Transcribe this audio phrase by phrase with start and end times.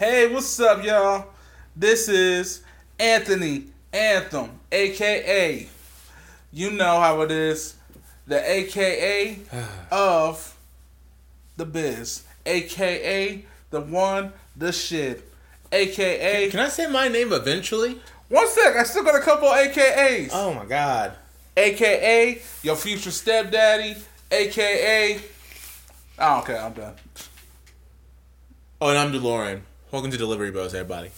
[0.00, 1.26] Hey, what's up, y'all?
[1.76, 2.62] This is
[2.98, 5.68] Anthony Anthem, aka,
[6.50, 7.76] you know how it is,
[8.26, 9.40] the AKA
[9.92, 10.56] of
[11.58, 15.22] the biz, aka the one, the shit,
[15.70, 16.48] aka.
[16.48, 18.00] Can I say my name eventually?
[18.30, 20.30] One sec, I still got a couple AKAs.
[20.32, 21.12] Oh my god.
[21.58, 23.96] AKA your future stepdaddy,
[24.30, 25.20] AKA.
[26.18, 26.94] I don't care, I'm done.
[28.80, 29.60] Oh, and I'm DeLorean.
[29.90, 31.10] Welcome to Delivery Bros, everybody.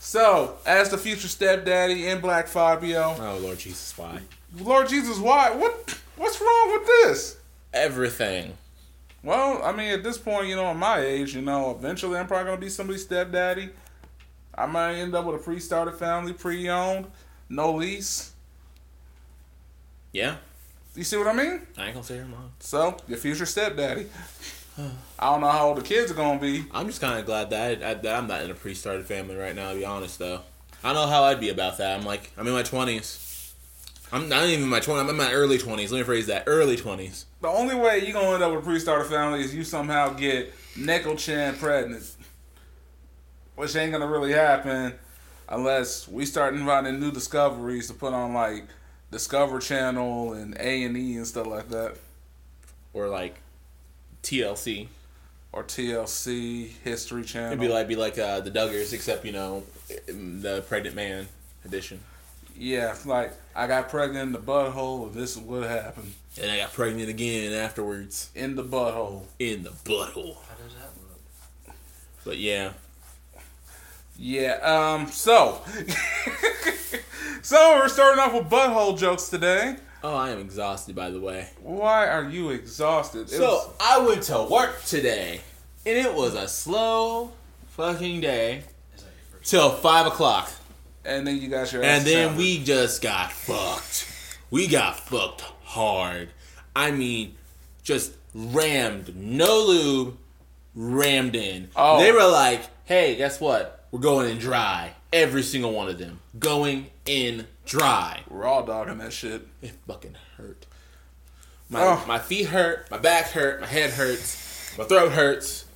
[0.00, 4.22] So, as the future stepdaddy in Black Fabio, Oh Lord Jesus, why?
[4.58, 5.52] Lord Jesus, why?
[5.52, 5.96] What?
[6.16, 7.36] What's wrong with this?
[7.72, 8.54] Everything.
[9.22, 12.26] Well, I mean, at this point, you know, at my age, you know, eventually I'm
[12.26, 13.70] probably gonna be somebody's stepdaddy.
[14.56, 17.06] I might end up with a pre-started family, pre-owned,
[17.48, 18.32] no lease.
[20.12, 20.38] Yeah.
[20.96, 21.60] You see what I mean?
[21.78, 22.50] I ain't gonna say her mom.
[22.58, 24.06] So, your future stepdaddy.
[24.76, 26.64] I don't know how old the kids are gonna be.
[26.72, 29.54] I'm just kind of glad that, I, that I'm not in a pre-started family right
[29.54, 29.70] now.
[29.70, 30.40] To be honest, though,
[30.82, 31.98] I don't know how I'd be about that.
[31.98, 33.52] I'm like, I'm in my 20s.
[34.12, 35.00] I'm not even in my 20s.
[35.00, 35.90] I'm in my early 20s.
[35.90, 37.24] Let me phrase that: early 20s.
[37.40, 40.52] The only way you're gonna end up with a pre-started family is you somehow get
[40.76, 42.04] Neko Chan pregnant,
[43.56, 44.94] which ain't gonna really happen
[45.48, 48.66] unless we start inviting new discoveries to put on like
[49.10, 51.96] Discover Channel and A and E and stuff like that,
[52.92, 53.40] Or like
[54.24, 54.88] TLC.
[55.52, 57.52] or TLC History Channel.
[57.52, 59.62] It'd be like be like uh, the Duggars, except you know,
[60.08, 61.28] the pregnant man
[61.64, 62.00] edition.
[62.56, 66.56] yeah, like I got pregnant in the butthole, and this is what happened And I
[66.58, 69.22] got pregnant again afterwards in the butthole.
[69.38, 70.36] in the butthole.
[70.48, 70.90] How does that
[71.66, 71.76] look?
[72.24, 72.72] But yeah,
[74.18, 74.54] Yeah.
[74.62, 75.06] Um.
[75.12, 75.60] So.
[77.42, 79.76] so we're starting off with butthole jokes today.
[80.04, 80.94] Oh, I am exhausted.
[80.94, 81.48] By the way.
[81.62, 83.22] Why are you exhausted?
[83.22, 85.40] It So was- I went to work today,
[85.86, 87.32] and it was a slow
[87.70, 88.62] fucking day
[88.94, 89.50] Is that your first?
[89.50, 90.50] till five o'clock,
[91.04, 91.82] and then you got your.
[91.82, 92.38] and then hammered.
[92.38, 94.06] we just got fucked.
[94.50, 96.28] We got fucked hard.
[96.76, 97.34] I mean,
[97.82, 100.16] just rammed, no lube,
[100.74, 101.70] rammed in.
[101.76, 101.98] Oh.
[102.00, 103.83] They were like, "Hey, guess what?
[103.94, 108.22] We're going in dry." Every single one of them going in dry.
[108.28, 109.46] raw dogging that shit.
[109.62, 110.66] It fucking hurt.
[111.70, 112.04] My Oh.
[112.04, 115.66] my feet hurt, my back hurt, my head hurts, my throat hurts.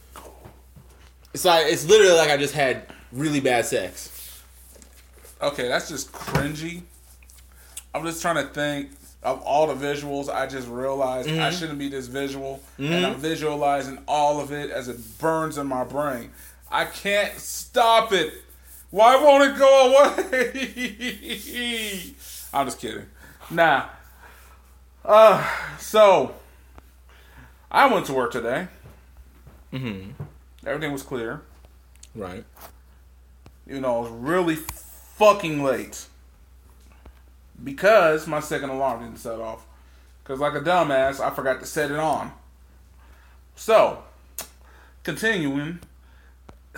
[1.32, 4.42] It's like it's literally like I just had really bad sex.
[5.40, 6.82] Okay, that's just cringy.
[7.94, 8.90] I'm just trying to think
[9.22, 10.28] of all the visuals.
[10.28, 11.56] I just realized I mm-hmm.
[11.56, 13.06] shouldn't be this visual, and mm-hmm.
[13.06, 16.32] I'm visualizing all of it as it burns in my brain.
[16.70, 18.34] I can't stop it.
[18.90, 22.14] Why won't it go away?
[22.52, 23.06] I'm just kidding.
[23.50, 23.86] Nah.
[25.04, 25.46] Uh,
[25.78, 26.34] so
[27.70, 28.68] I went to work today.
[29.72, 30.22] Mm-hmm.
[30.66, 31.42] Everything was clear.
[32.14, 32.44] Right.
[33.66, 36.06] you know, I was really fucking late
[37.62, 39.66] because my second alarm didn't set off.
[40.22, 42.32] Because, like a dumbass, I forgot to set it on.
[43.56, 44.02] So,
[45.02, 45.80] continuing.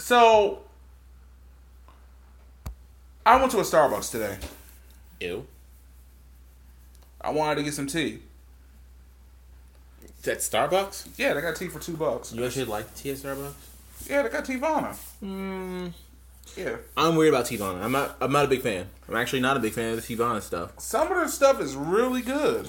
[0.00, 0.61] So,
[3.25, 4.38] I went to a Starbucks today.
[5.21, 5.47] Ew.
[7.21, 8.21] I wanted to get some tea.
[10.03, 11.09] Is that Starbucks?
[11.19, 12.33] Yeah, they got tea for two bucks.
[12.33, 13.53] You actually like tea at Starbucks?
[14.09, 14.97] Yeah, they got Teavana.
[15.22, 15.93] Mm,
[16.56, 16.77] Yeah.
[16.97, 17.82] I'm weird about Teavana.
[17.82, 18.17] I'm not.
[18.22, 18.87] I'm not a big fan.
[19.09, 20.72] I'm actually not a big fan of the Teavana stuff.
[20.81, 22.69] Some of their stuff is really good.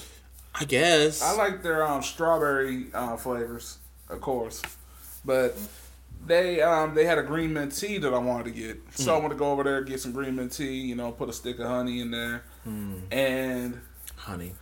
[0.53, 1.21] I guess.
[1.21, 3.77] I like their um, strawberry uh, flavors,
[4.09, 4.61] of course,
[5.23, 5.55] but
[6.25, 9.19] they um, they had a green mint tea that I wanted to get, so I
[9.19, 10.81] want to go over there get some green mint tea.
[10.81, 12.43] You know, put a stick of honey in there,
[13.11, 13.81] and
[14.15, 14.53] honey.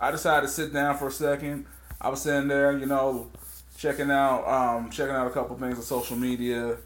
[0.00, 1.66] I decided to sit down for a second.
[2.00, 3.30] I was sitting there, you know,
[3.78, 6.76] checking out um, checking out a couple things on social media,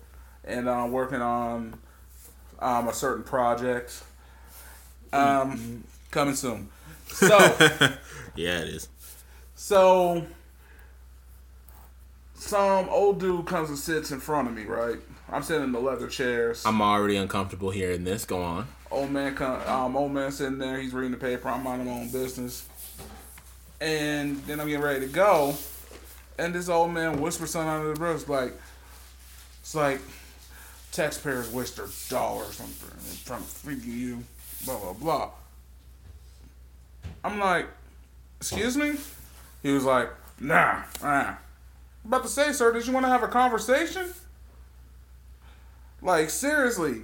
[0.44, 1.78] and uh, working on
[2.58, 4.02] um, a certain project.
[5.12, 6.68] Um, coming soon.
[7.06, 7.38] So.
[8.36, 8.88] yeah, it is.
[9.54, 10.26] So,
[12.38, 14.98] some old dude comes and sits in front of me, right?
[15.30, 16.64] I'm sitting in the leather chairs.
[16.64, 18.24] I'm already uncomfortable hearing this.
[18.24, 18.66] Go on.
[18.90, 20.80] old man, come, um, old man sitting there.
[20.80, 21.48] He's reading the paper.
[21.48, 22.66] I'm minding my own business.
[23.80, 25.54] And then I'm getting ready to go,
[26.38, 28.52] and this old man whispers something under the breath, like,
[29.60, 30.00] it's like,
[30.90, 32.66] taxpayers waste their dollars on
[33.24, 34.24] trying to freak you,
[34.64, 35.30] blah blah blah.
[37.22, 37.66] I'm like,
[38.40, 38.94] excuse me?
[39.62, 40.10] He was like,
[40.40, 41.34] nah, nah.
[42.08, 44.08] About to say, sir, did you want to have a conversation?
[46.00, 47.02] Like, seriously,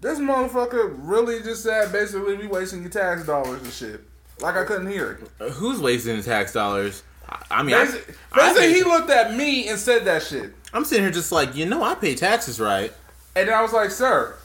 [0.00, 4.02] this motherfucker really just said basically we wasting your tax dollars and shit.
[4.40, 5.30] Like I couldn't hear it.
[5.40, 7.02] Uh, Who's wasting the tax dollars?
[7.28, 10.52] I, I mean, I, Basically, I basically he looked at me and said that shit.
[10.72, 12.92] I'm sitting here just like, you know, I pay taxes right.
[13.34, 14.36] And then I was like, sir.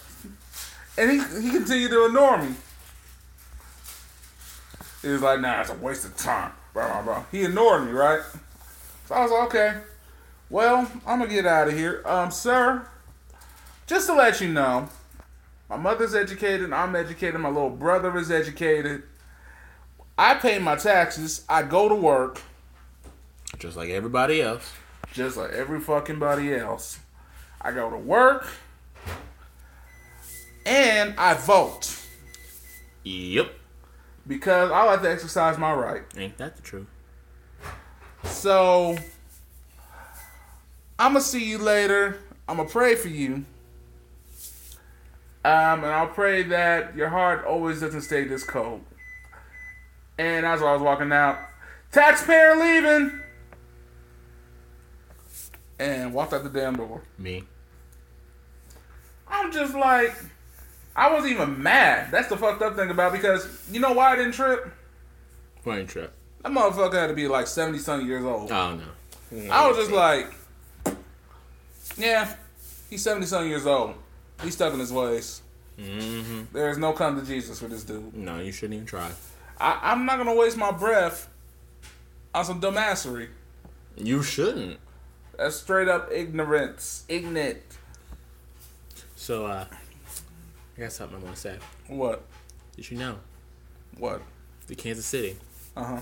[0.98, 2.56] And he, he continued to ignore me.
[5.03, 6.53] He was like, nah, it's a waste of time.
[6.74, 7.24] Blah, blah, blah.
[7.31, 8.21] He ignored me, right?
[9.07, 9.77] So I was like, okay.
[10.51, 12.01] Well, I'm going to get out of here.
[12.06, 12.86] Um, sir,
[13.88, 14.89] just to let you know,
[15.69, 19.03] my mother's educated, I'm educated, my little brother is educated.
[20.18, 22.42] I pay my taxes, I go to work,
[23.57, 24.74] Just like everybody else.
[25.13, 27.00] just like every fucking body else.
[27.62, 28.45] I go to work
[30.65, 31.95] and I vote
[33.03, 33.53] Yep.
[34.27, 36.03] because I like to exercise my right.
[36.18, 36.88] Ain't that the truth?
[38.25, 38.98] So
[41.01, 42.19] I'm gonna see you later.
[42.48, 43.44] I'm gonna pray for you.
[45.44, 48.81] Um, and I'll pray that your heart always doesn't stay this cold.
[50.19, 51.39] And as I was walking out,
[51.92, 53.19] taxpayer leaving,
[55.80, 57.01] and walked out the damn door.
[57.18, 57.45] Me.
[59.27, 60.15] I'm just like,
[60.95, 62.12] I wasn't even mad.
[62.12, 64.71] That's the fucked up thing about it, because you know why I didn't trip?
[65.63, 66.13] Plane trip.
[66.44, 68.51] That motherfucker had to be like 70 something years old.
[68.51, 69.51] Oh no.
[69.51, 70.31] I was just like,
[71.97, 72.35] yeah,
[72.89, 73.95] he's 70 something years old.
[74.43, 75.41] He's stuck in his ways.
[75.79, 76.43] Mm-hmm.
[76.53, 78.13] There's no come to Jesus for this dude.
[78.15, 79.09] No, you shouldn't even try.
[79.59, 81.29] I, I'm not gonna waste my breath
[82.33, 83.27] on some dumbassery.
[83.97, 84.79] You shouldn't.
[85.38, 87.03] That's straight up ignorance.
[87.07, 87.59] Ignorant.
[89.15, 89.65] So, uh,
[90.77, 91.57] I got something I want to say.
[91.88, 92.23] What?
[92.75, 93.17] Did you know
[93.97, 94.21] What?
[94.67, 95.38] the Kansas City?
[95.75, 95.99] Uh huh.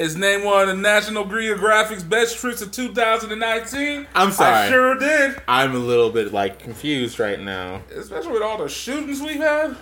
[0.00, 4.06] Is named one of the National Geographic's best trips of 2019.
[4.14, 4.54] I'm sorry.
[4.54, 5.36] I sure did.
[5.46, 7.82] I'm a little bit like confused right now.
[7.94, 9.76] Especially with all the shootings we've had.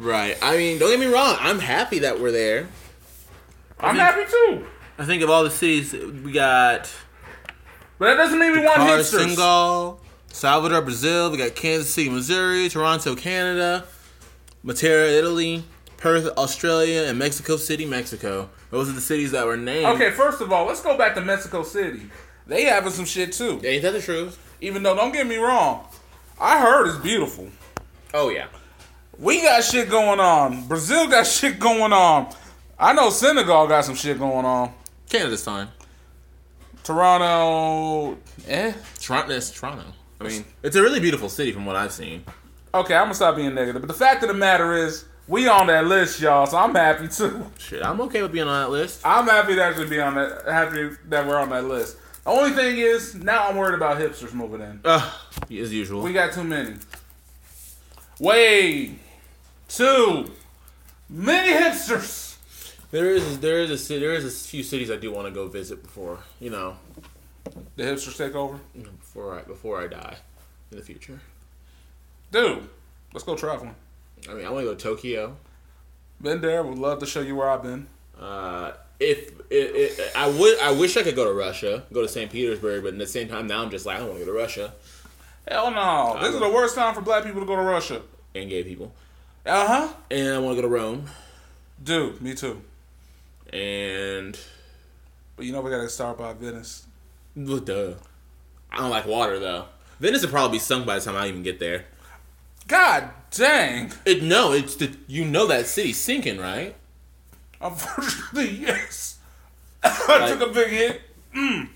[0.00, 0.36] Right.
[0.42, 1.36] I mean, don't get me wrong.
[1.38, 2.66] I'm happy that we're there.
[3.78, 4.66] I'm happy too.
[4.98, 6.92] I think of all the cities we got
[8.00, 9.20] But that doesn't mean we want Dakar, hipsters.
[9.20, 10.00] Senegal,
[10.32, 11.30] Salvador, Brazil.
[11.30, 13.84] We got Kansas City, Missouri, Toronto, Canada,
[14.64, 15.62] Matera, Italy,
[15.98, 18.50] Perth, Australia, and Mexico City, Mexico.
[18.72, 19.84] Those are the cities that were named.
[19.84, 22.08] Okay, first of all, let's go back to Mexico City.
[22.46, 23.60] They having some shit too.
[23.62, 24.38] Ain't that the truth?
[24.62, 25.84] Even though, don't get me wrong,
[26.40, 27.50] I heard it's beautiful.
[28.14, 28.46] Oh yeah.
[29.18, 30.68] We got shit going on.
[30.68, 32.32] Brazil got shit going on.
[32.78, 34.72] I know Senegal got some shit going on.
[35.10, 35.68] Canada's fine.
[36.82, 38.16] Toronto,
[38.48, 38.72] eh?
[38.98, 39.84] Toronto, it's Toronto.
[40.18, 42.24] I mean, it's a really beautiful city from what I've seen.
[42.72, 43.82] Okay, I'm gonna stop being negative.
[43.82, 46.46] But the fact of the matter is, we on that list, y'all.
[46.46, 47.50] So I'm happy too.
[47.58, 49.00] Shit, I'm okay with being on that list.
[49.02, 50.42] I'm happy to actually be on that.
[50.46, 51.96] Happy that we're on that list.
[52.24, 54.80] The only thing is, now I'm worried about hipsters moving in.
[54.84, 55.10] Uh,
[55.50, 56.02] as usual.
[56.02, 56.74] We got too many.
[58.20, 58.96] Way
[59.68, 60.30] too
[61.08, 62.36] many hipsters.
[62.90, 65.48] There is there is a there is a few cities I do want to go
[65.48, 66.76] visit before you know
[67.76, 70.16] The hipsters take over, before I before I die
[70.70, 71.20] in the future.
[72.30, 72.68] dude.
[73.14, 73.74] Let's go traveling.
[74.28, 75.36] I mean, I want to go to Tokyo.
[76.20, 76.62] Been there.
[76.62, 77.86] Would love to show you where I've been.
[78.20, 82.08] Uh, if it, it, I would, I wish I could go to Russia, go to
[82.08, 82.30] St.
[82.30, 84.32] Petersburg, but at the same time, now I'm just like I don't want to go
[84.32, 84.72] to Russia
[85.48, 86.18] Hell no.
[86.20, 88.00] This is the worst time for black people to go to Russia.
[88.36, 88.92] and gay people,
[89.44, 89.92] Uh huh.
[90.08, 91.06] and I want to go to Rome,
[91.82, 92.62] Dude, me too.
[93.52, 94.38] and
[95.34, 96.86] But you know we gotta start by Venice.
[97.34, 97.94] well, duh.
[98.70, 99.64] I don't like water though.
[99.98, 101.86] Venice would probably be sunk by the time I even get there.
[102.72, 103.92] God dang.
[104.06, 106.74] It no, it's the you know that city's sinking, right?
[107.60, 109.18] Unfortunately, yes.
[109.84, 111.02] I took a big hit.
[111.36, 111.68] Mm.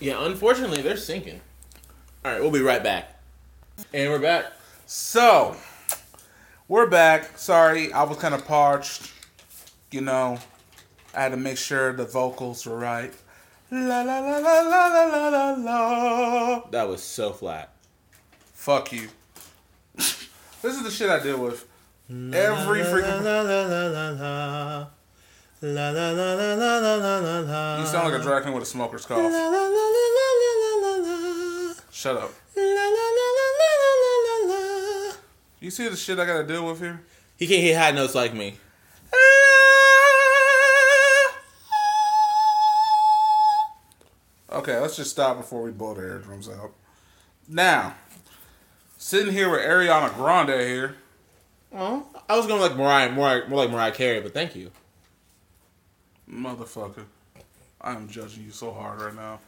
[0.00, 1.42] Yeah, unfortunately, they're sinking.
[2.24, 3.20] All right, we'll be right back.
[3.92, 4.46] And we're back.
[4.86, 5.54] So,
[6.66, 7.36] we're back.
[7.36, 9.12] Sorry, I was kind of parched.
[9.90, 10.38] You know,
[11.14, 13.12] I had to make sure the vocals were right.
[13.70, 16.60] La la la la la la la la la.
[16.70, 17.68] That was so flat.
[18.54, 19.08] Fuck you.
[20.62, 21.66] This is the shit I deal with.
[22.10, 23.22] Every freaking.
[23.22, 24.86] la la la la la.
[25.60, 27.80] La la la la la la la la la.
[27.80, 29.18] You sound like a drag queen with a smoker's cough.
[29.18, 31.74] La la la la la la la la.
[31.90, 32.30] Shut up.
[32.56, 35.12] La la la la la la la la.
[35.60, 37.02] You see the shit I gotta deal with here?
[37.36, 38.56] He can't hit high notes like me.
[44.50, 46.72] Okay, let's just stop before we blow the eardrums out.
[47.48, 47.94] Now,
[48.98, 50.96] sitting here with Ariana Grande here.
[51.74, 54.70] Oh, I was going to like Mariah, more, more like Mariah Carey, but thank you.
[56.30, 57.04] Motherfucker.
[57.80, 59.40] I am judging you so hard right now.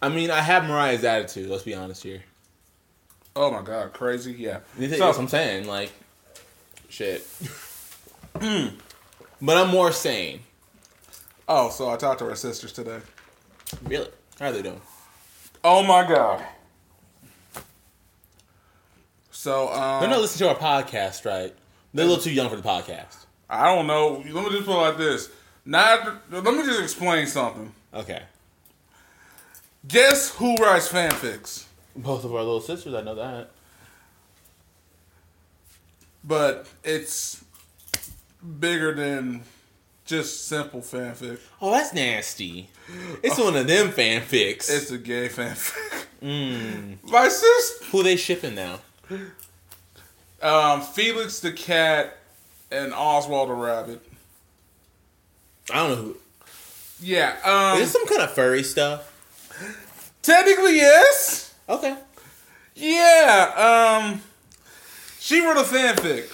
[0.00, 1.48] I mean, I have Mariah's attitude.
[1.50, 2.22] Let's be honest here.
[3.36, 4.32] Oh my god, crazy?
[4.32, 4.60] Yeah.
[4.76, 5.66] That's So, what I'm saying.
[5.66, 5.92] Like,
[6.88, 7.26] shit.
[8.32, 8.72] but
[9.56, 10.40] I'm more sane.
[11.48, 13.00] oh, so I talked to her sisters today.
[13.84, 14.08] Really?
[14.40, 14.80] How are they doing?
[15.62, 16.44] Oh my god.
[19.38, 21.54] So um, They're not listening to our podcast, right?
[21.94, 23.26] They're a little too young for the podcast.
[23.48, 24.24] I don't know.
[24.28, 25.30] Let me just put it like this.
[25.64, 26.22] Not.
[26.28, 27.72] Let me just explain something.
[27.94, 28.24] Okay.
[29.86, 31.66] Guess who writes fanfics?
[31.94, 33.50] Both of our little sisters, I know that.
[36.24, 37.44] But it's
[38.58, 39.44] bigger than
[40.04, 41.38] just simple fanfic.
[41.62, 42.70] Oh, that's nasty.
[43.22, 44.68] It's one of them fanfics.
[44.68, 46.06] It's a gay fanfic.
[46.20, 46.98] Mm.
[47.04, 48.80] My sister, Who they shipping now?
[50.42, 52.18] Um, Felix the cat,
[52.70, 54.02] and Oswald the rabbit.
[55.70, 56.16] I don't know who.
[57.00, 57.36] Yeah.
[57.44, 59.14] Um, Is this some kind of furry stuff?
[60.22, 61.54] technically, yes.
[61.68, 61.96] Okay.
[62.74, 64.00] Yeah.
[64.02, 64.22] Um,
[65.18, 66.30] she wrote a fanfic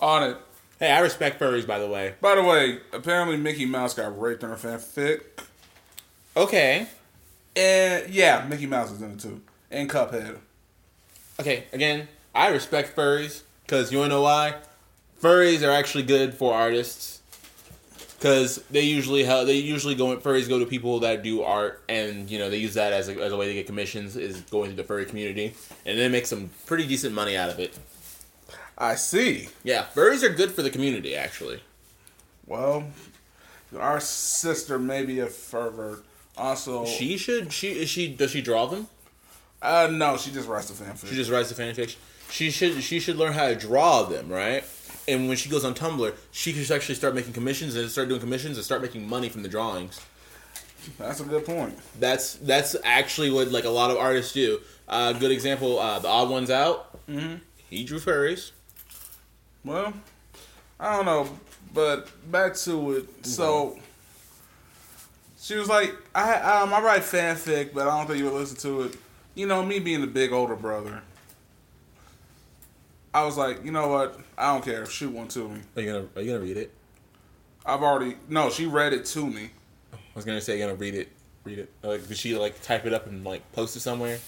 [0.00, 0.36] on it.
[0.78, 2.14] Hey, I respect furries, by the way.
[2.20, 5.22] By the way, apparently Mickey Mouse got raped in her fanfic.
[6.36, 6.86] Okay.
[7.56, 9.42] And yeah, Mickey Mouse is in it too.
[9.70, 10.38] And Cuphead.
[11.40, 14.56] Okay, again, I respect furries because you wanna know why?
[15.22, 17.20] Furries are actually good for artists
[18.18, 19.46] because they usually help.
[19.46, 20.14] They usually go.
[20.18, 23.18] Furries go to people that do art, and you know they use that as a,
[23.22, 24.16] as a way to get commissions.
[24.16, 25.54] Is going to the furry community,
[25.86, 27.78] and they make some pretty decent money out of it.
[28.76, 29.48] I see.
[29.64, 31.62] Yeah, furries are good for the community, actually.
[32.46, 32.84] Well,
[33.78, 36.04] our sister may be a pervert.
[36.36, 37.52] Also, She should.
[37.52, 38.14] She is she.
[38.14, 38.88] Does she draw them?
[39.62, 41.08] Uh, no, she just writes the fanfic.
[41.08, 42.00] She just writes the fan fiction.
[42.30, 42.82] She should.
[42.82, 44.64] She should learn how to draw them, right?
[45.08, 48.20] And when she goes on Tumblr, she could actually start making commissions and start doing
[48.20, 50.00] commissions and start making money from the drawings.
[50.98, 51.78] That's a good point.
[51.98, 54.60] That's that's actually what like a lot of artists do.
[54.88, 57.06] A uh, good example, uh, the Odd Ones Out.
[57.06, 57.36] Mm-hmm.
[57.68, 58.52] He drew furries.
[59.64, 59.92] Well,
[60.78, 61.28] I don't know,
[61.74, 63.26] but back to it.
[63.26, 63.78] So
[65.38, 68.56] she was like, "I um, I write fanfic, but I don't think you would listen
[68.58, 68.96] to it."
[69.40, 71.00] You know, me being the big older brother,
[73.14, 74.20] I was like, "You know what?
[74.36, 74.84] I don't care.
[74.84, 76.70] Shoot one to me." Are you gonna Are you gonna read it?
[77.64, 78.50] I've already no.
[78.50, 79.48] She read it to me.
[79.94, 81.08] I was gonna say, you gonna read it.
[81.44, 81.72] Read it.
[81.82, 84.18] Like, did she like type it up and like post it somewhere?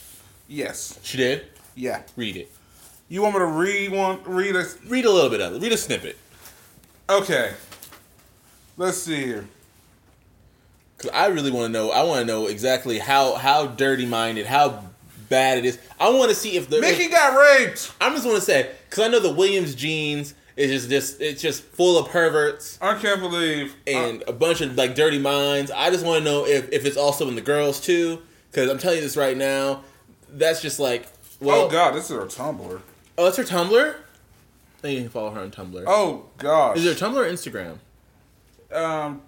[0.48, 0.98] Yes.
[1.02, 1.44] She did.
[1.74, 2.00] Yeah.
[2.16, 2.50] Read it.
[3.10, 4.24] You want me to read one?
[4.24, 4.64] Read a.
[4.88, 5.60] Read a little bit of it.
[5.60, 6.16] Read a snippet.
[7.10, 7.52] Okay.
[8.78, 9.46] Let's see here.
[10.96, 11.90] Cause I really want to know.
[11.90, 14.84] I want to know exactly how how dirty minded, how
[15.32, 15.78] bad it is.
[15.98, 16.80] I want to see if the.
[16.80, 17.92] Mickey if- got raped.
[18.00, 21.40] I'm just want to say because I know the Williams genes is just just it's
[21.42, 23.74] just full of perverts I can't believe.
[23.86, 25.70] and a bunch of like dirty minds.
[25.70, 28.22] I just want to know if if it's also in the girls too.
[28.50, 29.82] Because I'm telling you this right now,
[30.30, 31.06] that's just like
[31.40, 31.62] well.
[31.62, 32.80] oh God, this is her Tumblr.
[33.18, 33.96] Oh, that's her Tumblr.
[34.82, 35.84] Then you can follow her on Tumblr.
[35.86, 36.76] Oh gosh.
[36.76, 37.78] Is it Tumblr or Instagram?
[38.76, 39.22] um,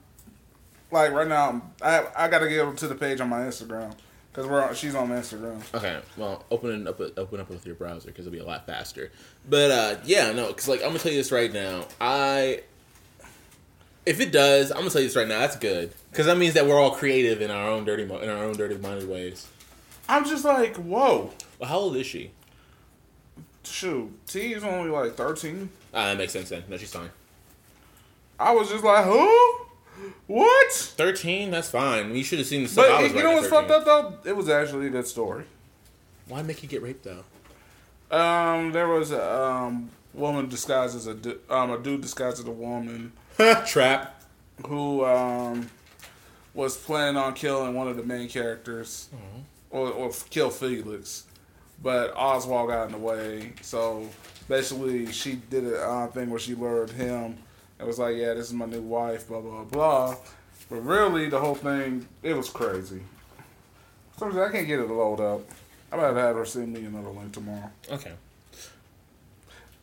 [0.91, 3.95] like right now, I I gotta get to the page on my Instagram
[4.35, 5.63] because we're on, she's on Instagram.
[5.73, 8.67] Okay, well, open it up, open up with your browser because it'll be a lot
[8.67, 9.13] faster.
[9.49, 11.87] But uh, yeah, no, because like I'm gonna tell you this right now.
[12.01, 12.63] I,
[14.05, 15.39] if it does, I'm gonna tell you this right now.
[15.39, 18.29] That's good because that means that we're all creative in our own dirty, mo- in
[18.29, 19.47] our own dirty minded ways.
[20.09, 22.33] I'm just like, whoa, Well, how old is she?
[23.63, 25.71] shoot, T is only like 13.
[25.95, 26.65] Ah, that makes sense then.
[26.69, 27.11] No, she's fine.
[28.39, 29.57] I was just like, who?
[30.27, 30.73] What?
[30.73, 32.15] Thirteen, that's fine.
[32.15, 32.87] You should have seen the stuff.
[32.87, 34.19] I But was you know writing what's fucked up though?
[34.31, 35.45] It was actually a good story.
[36.29, 37.25] Why make you get raped though?
[38.17, 42.45] Um, there was a um woman disguised as a du- um a dude disguised as
[42.47, 43.13] a woman
[43.67, 44.23] Trap.
[44.67, 45.69] who um
[46.55, 49.09] was planning on killing one of the main characters
[49.71, 51.25] or, or kill Felix,
[51.83, 53.53] but Oswald got in the way.
[53.61, 54.09] So
[54.49, 57.39] basically, she did a uh, thing where she lured him
[57.85, 60.17] and was like, "Yeah, this is my new wife," blah blah blah.
[60.71, 63.03] But really, the whole thing it was crazy.
[64.17, 65.43] So I can't get it to load up.
[65.93, 67.71] I might have her send me another link tomorrow.
[67.91, 68.13] Okay.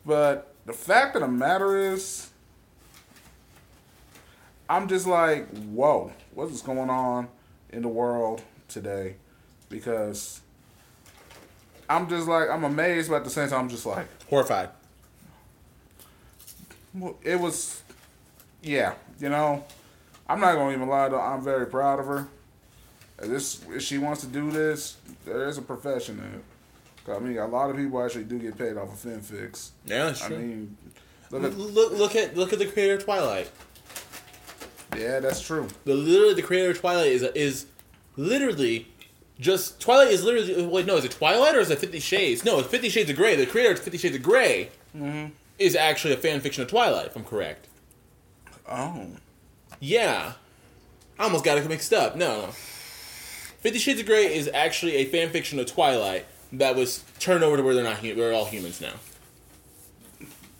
[0.04, 2.30] But the fact of the matter is,
[4.68, 7.28] I'm just like, whoa, what is going on
[7.70, 9.16] in the world today?
[9.68, 10.40] Because
[11.88, 14.70] I'm just like, I'm amazed, but at the same time, I'm just like, Horrified.
[16.94, 17.81] well, it was,
[18.62, 19.64] yeah, you know,
[20.28, 21.08] I'm not gonna even lie.
[21.08, 22.28] Though I'm very proud of her.
[23.20, 26.44] If this, if she wants to do this, there is a profession in it.
[27.16, 29.70] I mean, a lot of people actually do get paid off of fanfics.
[29.86, 30.38] Yeah, that's I true.
[30.38, 30.76] mean,
[31.30, 33.50] look at, look, look at look at the creator of Twilight.
[34.96, 35.68] yeah, that's true.
[35.84, 37.66] The literally the creator of Twilight is is
[38.16, 38.88] literally
[39.40, 42.44] just Twilight is literally wait no is it Twilight or is it Fifty Shades?
[42.44, 43.36] No, it's Fifty Shades of Grey.
[43.36, 45.30] The creator of Fifty Shades of Grey Mm-hmm.
[45.58, 47.06] is actually a fan fiction of Twilight.
[47.06, 47.66] If I'm correct.
[48.72, 49.06] Oh.
[49.80, 50.32] Yeah,
[51.18, 52.16] I almost got it mixed up.
[52.16, 52.46] No, no.
[52.48, 57.56] Fifty Shades of Grey is actually a fan fiction of Twilight that was turned over
[57.56, 57.98] to where they're not.
[57.98, 58.92] hu- They're all humans now.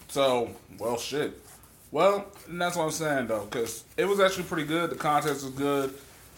[0.09, 1.39] So, well, shit.
[1.91, 4.91] Well, that's what I'm saying though, because it was actually pretty good.
[4.91, 5.95] The context was good.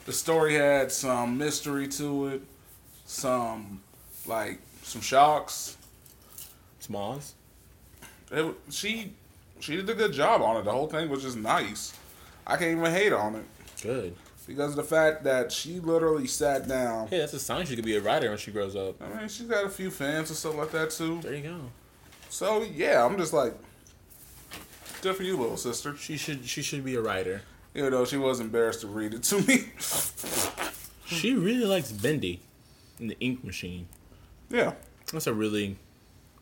[0.07, 2.43] The story had some mystery to it,
[3.07, 3.81] some
[4.27, 5.77] like some shocks.
[6.81, 7.35] Smalls.
[8.31, 9.13] It, she
[9.65, 10.65] she did a good job on it.
[10.65, 11.95] The whole thing was just nice.
[12.47, 13.45] I can't even hate on it
[13.83, 14.15] Good.
[14.47, 17.09] because of the fact that she literally sat down.
[17.09, 19.01] Hey, that's a sign she could be a writer when she grows up.
[19.03, 21.21] I mean, she's got a few fans and stuff like that too.
[21.23, 21.57] There you go.
[22.29, 23.55] So yeah, I'm just like,
[25.01, 25.97] good for you, little sister.
[25.97, 26.45] She should.
[26.45, 27.41] She should be a writer.
[27.75, 29.65] Even though she was embarrassed to read it to me.
[31.07, 32.41] She really likes Bendy
[32.99, 33.89] and the Ink Machine.
[34.51, 34.75] yeah.
[35.13, 35.77] That's a really,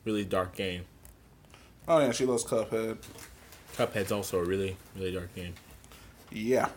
[0.04, 0.84] really dark game.
[1.88, 2.98] Oh yeah, she loves Cuphead.
[3.76, 5.54] Cuphead's also a really, really dark game.
[6.30, 6.68] Yeah.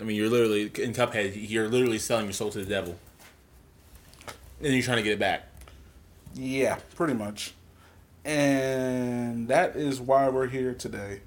[0.00, 1.34] I mean, you're literally in Cuphead.
[1.36, 2.96] You're literally selling your soul to the devil,
[4.26, 5.46] and then you're trying to get it back.
[6.34, 7.54] Yeah, pretty much.
[8.24, 11.20] And that is why we're here today.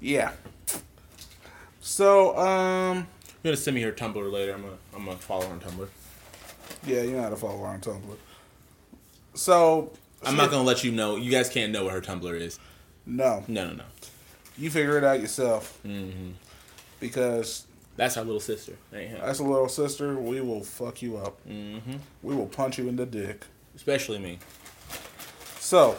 [0.00, 0.32] Yeah.
[1.80, 3.06] So, um,
[3.42, 4.52] You're gonna send me your Tumblr later.
[4.52, 5.88] I'm gonna, I'm gonna follow her on Tumblr.
[6.86, 8.16] yeah, you know how to follow her on Tumblr.
[9.34, 9.92] So,
[10.24, 11.16] I'm not gonna let you know.
[11.16, 12.58] You guys can't know what her Tumblr is.
[13.06, 13.84] no, No, no, no.
[14.58, 16.30] you figure it out yourself hmm
[17.00, 17.64] because
[17.96, 18.74] That's our little sister.
[18.92, 21.40] As a little sister, we will fuck you up.
[21.46, 21.78] hmm
[22.22, 23.44] We will punch you in the dick.
[23.74, 24.38] Especially me.
[25.58, 25.96] So,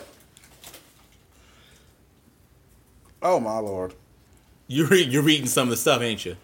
[3.24, 3.94] oh my lord.
[4.68, 6.36] You're re- you're reading some of the stuff, ain't you?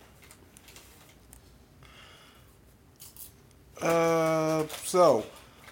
[3.81, 5.25] Uh, so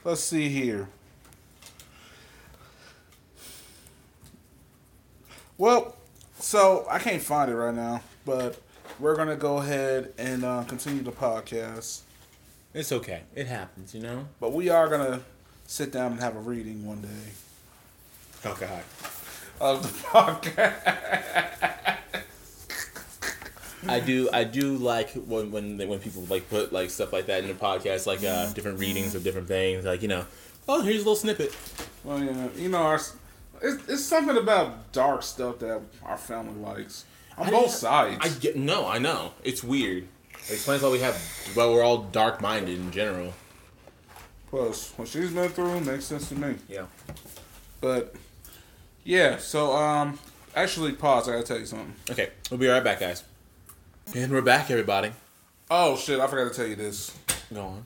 [0.04, 0.88] let's see here.
[5.58, 5.96] Well,
[6.40, 8.60] so I can't find it right now, but
[9.00, 12.02] we're gonna go ahead and uh, continue the podcast.
[12.74, 13.22] It's okay.
[13.34, 14.28] It happens, you know.
[14.40, 15.22] But we are gonna
[15.66, 17.32] sit down and have a reading one day
[18.46, 18.84] Oh God.
[19.62, 21.98] of the podcast.
[23.88, 27.44] I do I do like when when when people like put like stuff like that
[27.44, 30.26] in the podcast, like uh, different readings of different things, like you know,
[30.68, 31.56] oh here's a little snippet.
[32.04, 33.00] Well, yeah, you know, our,
[33.66, 37.06] it's, it's something about dark stuff that our family likes
[37.38, 38.18] on I both sides.
[38.22, 40.08] I get no, I know it's weird.
[40.48, 41.16] It explains why we have
[41.54, 43.34] why we're all dark minded in general.
[44.50, 46.56] Plus, what she's been through makes sense to me.
[46.70, 46.86] Yeah.
[47.82, 48.16] But
[49.04, 50.20] yeah, so um,
[50.56, 51.28] actually, pause.
[51.28, 51.94] I gotta tell you something.
[52.10, 53.24] Okay, we'll be right back, guys.
[54.16, 55.12] And we're back, everybody.
[55.70, 57.18] Oh shit, I forgot to tell you this.
[57.54, 57.86] Go on.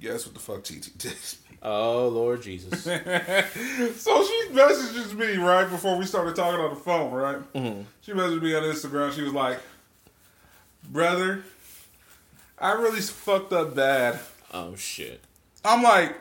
[0.00, 1.16] Guess what the fuck TT did?
[1.62, 2.82] Oh Lord Jesus.
[2.84, 7.52] so she messages me right before we started talking on the phone, right?
[7.52, 7.84] Mhm.
[8.00, 9.12] She messaged me on Instagram.
[9.12, 9.60] She was like,
[10.88, 11.44] "Brother,
[12.58, 14.20] I really fucked up bad."
[14.54, 15.20] oh shit.
[15.64, 16.16] I'm like,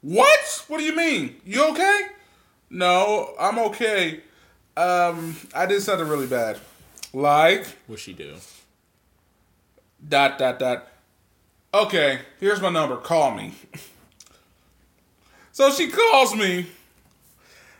[0.00, 0.64] "What?
[0.68, 1.36] What do you mean?
[1.44, 2.00] You okay?"
[2.68, 4.20] No, I'm okay.
[4.76, 6.58] Um, I did something really bad.
[7.12, 8.36] Like What'd she do?
[10.08, 10.86] dot dot dot.
[11.72, 12.96] Okay, here's my number.
[12.96, 13.54] Call me.
[15.52, 16.66] So she calls me,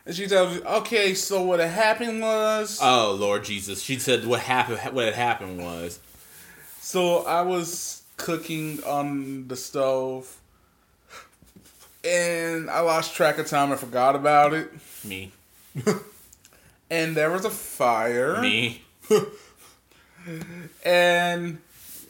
[0.07, 3.83] and she tells me, "Okay, so what had happened was, Oh Lord Jesus.
[3.83, 4.79] She said what happened.
[4.95, 5.99] What had happened was.
[6.81, 10.37] so I was cooking on the stove,
[12.05, 13.73] and I lost track of time.
[13.73, 14.71] I forgot about it,
[15.05, 15.33] Me.
[16.91, 18.83] and there was a fire, Me.
[20.85, 21.59] and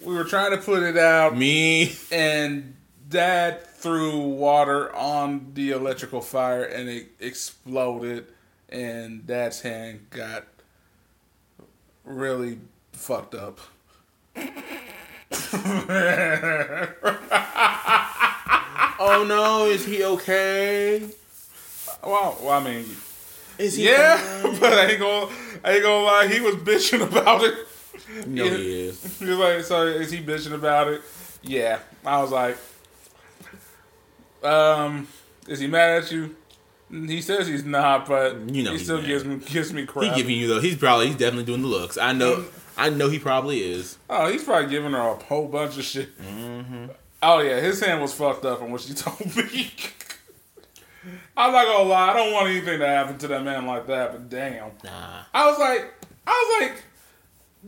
[0.05, 1.95] we were trying to put it out, Me.
[2.11, 2.75] and
[3.11, 8.27] dad threw water on the electrical fire and it exploded
[8.69, 10.45] and dad's hand got
[12.05, 12.59] really
[12.93, 13.59] fucked up
[19.03, 21.03] Oh no, is he okay?
[22.05, 22.85] well, well i mean
[23.59, 24.19] Is he yeah
[24.61, 25.31] but i ain't gonna
[25.65, 27.55] i ain't gonna lie he was bitching about it
[28.27, 28.51] No, Yeah.
[28.57, 29.19] he is.
[29.19, 31.03] he was like so is he bitching about it
[31.43, 32.57] yeah i was like
[34.43, 35.07] um
[35.49, 36.37] is he mad at you
[36.93, 39.07] he says he's not, but You know he still mad.
[39.07, 40.17] gives me gives me He crap.
[40.17, 40.61] giving you though.
[40.61, 41.97] He's probably he's definitely doing the looks.
[41.97, 42.45] I know.
[42.77, 43.97] I know he probably is.
[44.09, 46.19] Oh, he's probably giving her a whole bunch of shit.
[46.21, 46.87] Mm-hmm.
[47.23, 49.71] Oh yeah, his hand was fucked up from what she told me.
[51.37, 54.13] I'm not gonna lie, I don't want anything to happen to that man like that,
[54.13, 54.71] but damn.
[54.83, 55.23] Nah.
[55.33, 55.93] I was like,
[56.27, 56.83] I was like,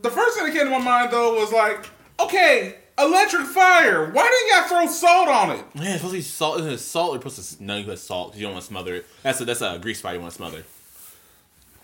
[0.03, 1.87] the first thing that came to my mind though was like,
[2.21, 4.11] okay, electric fire.
[4.11, 5.75] Why didn't y'all throw salt on it?
[5.75, 6.61] Man, it's supposed to be salt.
[6.61, 7.13] Isn't it salt?
[7.13, 7.77] You're supposed to no.
[7.77, 9.07] You put salt because you don't want to smother it.
[9.23, 10.65] That's a that's a grease fire you want to smother.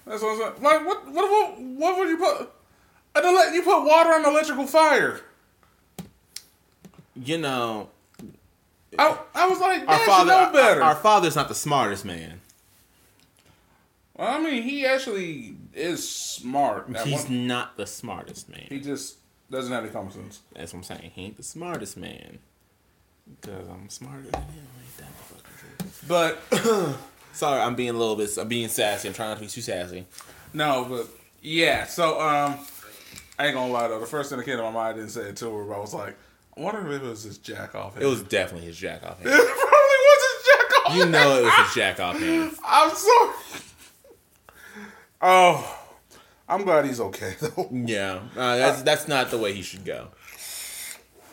[0.06, 0.62] That's what I'm saying.
[0.62, 2.50] Like, what, what, what, what would you put?
[3.14, 5.20] And then you put water on electrical fire.
[7.14, 7.90] You know,
[8.98, 10.82] I, I was like, our father, know better.
[10.82, 12.40] Our, our father's not the smartest man.
[14.14, 16.88] well, I mean, he actually is smart.
[17.04, 18.66] He's one- not the smartest man.
[18.68, 19.16] he just
[19.50, 20.40] doesn't have any common sense.
[20.54, 21.10] That's what I'm saying.
[21.14, 22.38] He ain't the smartest man.
[23.40, 24.62] Because I'm smarter than him.
[24.80, 26.04] Ain't that the fucking truth?
[26.08, 26.98] But
[27.32, 28.30] Sorry, I'm being a little bit.
[28.36, 29.06] I'm being sassy.
[29.08, 30.06] I'm trying not to be too sassy.
[30.52, 31.06] no, but
[31.40, 31.84] yeah.
[31.86, 32.58] So um,
[33.38, 34.00] I ain't gonna lie though.
[34.00, 35.74] The first thing that came to my mind, I didn't say it to her, but
[35.74, 36.16] I was like,
[36.56, 38.00] I wonder if it was his jack off.
[38.00, 40.96] It was definitely his jack off It probably was his jack off.
[40.96, 42.50] You know it was his jack off hand.
[42.64, 43.34] I'm sorry.
[45.20, 45.77] Oh,
[46.48, 47.68] I'm glad he's okay though.
[47.70, 50.08] Yeah, uh, that's that's not the way he should go.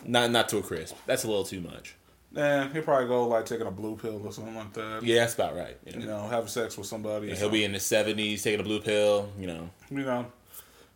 [0.04, 0.94] Not not to a crisp.
[1.06, 1.94] That's a little too much.
[2.32, 5.02] Yeah, he'll probably go like taking a blue pill or something like that.
[5.02, 5.76] Yeah, that's about right.
[5.86, 7.32] You know, You know, having sex with somebody.
[7.32, 9.30] or he'll be in his seventies taking a blue pill.
[9.38, 10.26] You know, you know,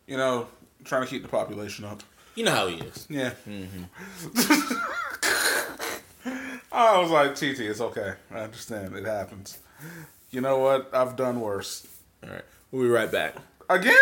[0.07, 0.47] you know,
[0.85, 2.03] trying to keep the population up.
[2.35, 3.07] you know how he is.
[3.09, 3.31] Yeah.
[3.49, 3.83] Mm-hmm.
[6.71, 8.13] I was like, TT, it's okay.
[8.31, 8.95] I understand.
[8.95, 9.59] It happens.
[10.29, 10.89] You know what?
[10.93, 11.85] I've done worse.
[12.23, 13.35] All right, we'll be right back.
[13.75, 13.95] Again?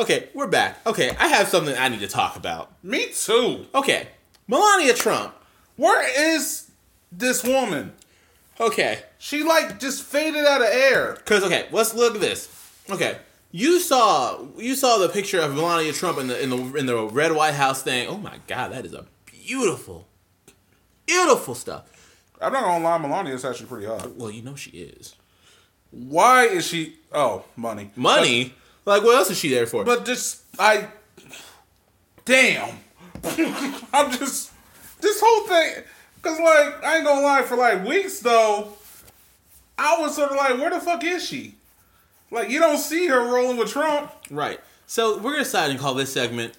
[0.00, 0.84] Okay, we're back.
[0.84, 2.72] Okay, I have something I need to talk about.
[2.82, 3.66] Me too.
[3.72, 4.08] Okay,
[4.48, 5.32] Melania Trump.
[5.76, 6.70] Where is
[7.12, 7.92] this woman?
[8.58, 11.14] Okay, She like just faded out of air.
[11.24, 12.48] Cause okay, let's look at this.
[12.90, 13.16] Okay,
[13.52, 17.06] you saw you saw the picture of Melania Trump in the in the in the
[17.06, 18.08] red White House thing.
[18.08, 20.08] Oh my God, that is a beautiful,
[21.06, 21.84] beautiful stuff.
[22.40, 24.16] I'm not gonna lie, Melania is actually pretty hot.
[24.16, 25.14] Well, you know she is
[25.92, 26.96] Why is she?
[27.12, 27.92] Oh, money.
[27.94, 28.54] money.
[28.84, 29.84] Like what else is she there for?
[29.84, 30.88] But, just I.
[32.24, 32.78] Damn.
[33.92, 34.52] I'm just
[35.00, 35.84] this whole thing.
[36.22, 38.68] Cause like I ain't gonna lie, for like weeks though,
[39.76, 41.54] I was sort of like, where the fuck is she?
[42.30, 44.12] Like you don't see her rolling with Trump.
[44.30, 44.60] right.
[44.86, 46.54] So we're gonna decide and call this segment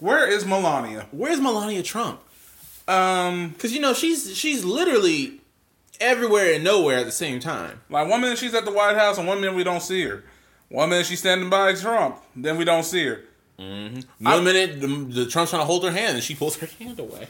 [0.00, 1.06] Where is Melania?
[1.12, 2.20] "Where's Melania Trump?"
[2.88, 5.40] Um, Because you know she's she's literally
[6.00, 7.80] everywhere and nowhere at the same time.
[7.88, 10.24] like one minute she's at the White House, and one minute we don't see her.
[10.68, 13.22] One minute she's standing by Trump, then we don't see her.
[13.58, 16.98] One minute the, the Trump's trying to hold her hand and she pulls her hand
[16.98, 17.28] away.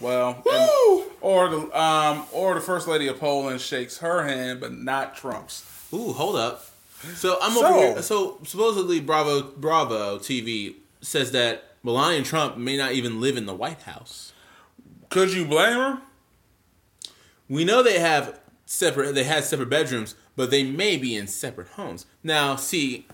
[0.00, 4.72] Well, and- or the um, or the first lady of Poland shakes her hand, but
[4.72, 5.64] not Trump's.
[5.92, 6.66] Ooh, hold up.
[7.14, 8.02] So I'm So- over here.
[8.02, 13.54] So supposedly, Bravo Bravo TV says that Melania Trump may not even live in the
[13.54, 14.32] White House.
[15.10, 15.98] Could you blame her?
[17.48, 19.14] We know they have separate.
[19.14, 22.06] They had separate bedrooms, but they may be in separate homes.
[22.22, 23.06] Now, see,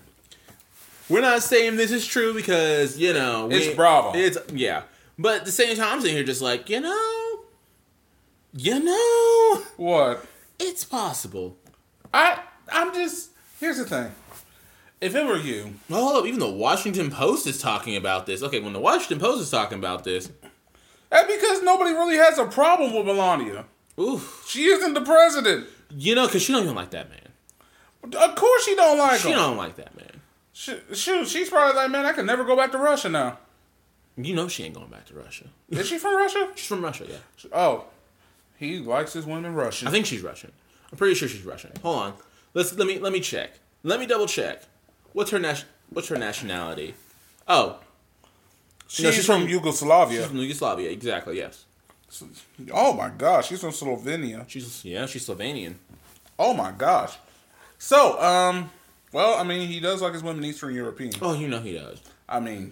[1.09, 4.17] we're not saying this is true because you know we- It's Bravo.
[4.17, 4.83] It's yeah,
[5.19, 7.39] but at the same time, I'm sitting here just like you know,
[8.53, 10.25] you know, What?
[10.59, 11.57] it's possible.
[12.13, 12.39] I
[12.71, 14.11] I'm just here's the thing.
[14.99, 16.25] If it were you, Well, hold up.
[16.27, 18.43] Even the Washington Post is talking about this.
[18.43, 20.29] Okay, when the Washington Post is talking about this,
[21.09, 23.65] that's because nobody really has a problem with Melania.
[24.01, 24.43] Oof.
[24.47, 25.67] She isn't the president.
[25.95, 27.19] You know, because she don't even like that man.
[28.21, 29.35] Of course she don't like She him.
[29.37, 30.21] don't like that man.
[30.53, 33.37] Shoot, shoot, she's probably like, man, I could never go back to Russia now.
[34.17, 35.45] You know she ain't going back to Russia.
[35.69, 36.49] Is she from Russia?
[36.55, 37.49] She's from Russia, yeah.
[37.53, 37.85] Oh,
[38.57, 39.87] he likes his women Russian.
[39.87, 40.51] I think she's Russian.
[40.91, 41.71] I'm pretty sure she's Russian.
[41.81, 42.13] Hold on.
[42.53, 43.51] Let's let me let me check.
[43.83, 44.63] Let me double check.
[45.13, 45.67] What's her nation?
[45.89, 46.93] What's her nationality?
[47.47, 47.79] Oh,
[48.87, 50.19] she's, no, she's from, from- Yugoslavia.
[50.19, 50.89] she's from Yugoslavia.
[50.91, 51.37] Exactly.
[51.37, 51.65] Yes.
[52.71, 54.47] Oh my gosh, she's from Slovenia.
[54.47, 55.05] She's yeah.
[55.05, 55.75] She's Slovenian.
[56.37, 57.17] Oh my gosh.
[57.77, 58.69] So, um,
[59.11, 61.13] well, I mean, he does like his women Eastern European.
[61.21, 61.99] Oh, you know he does.
[62.29, 62.71] I mean,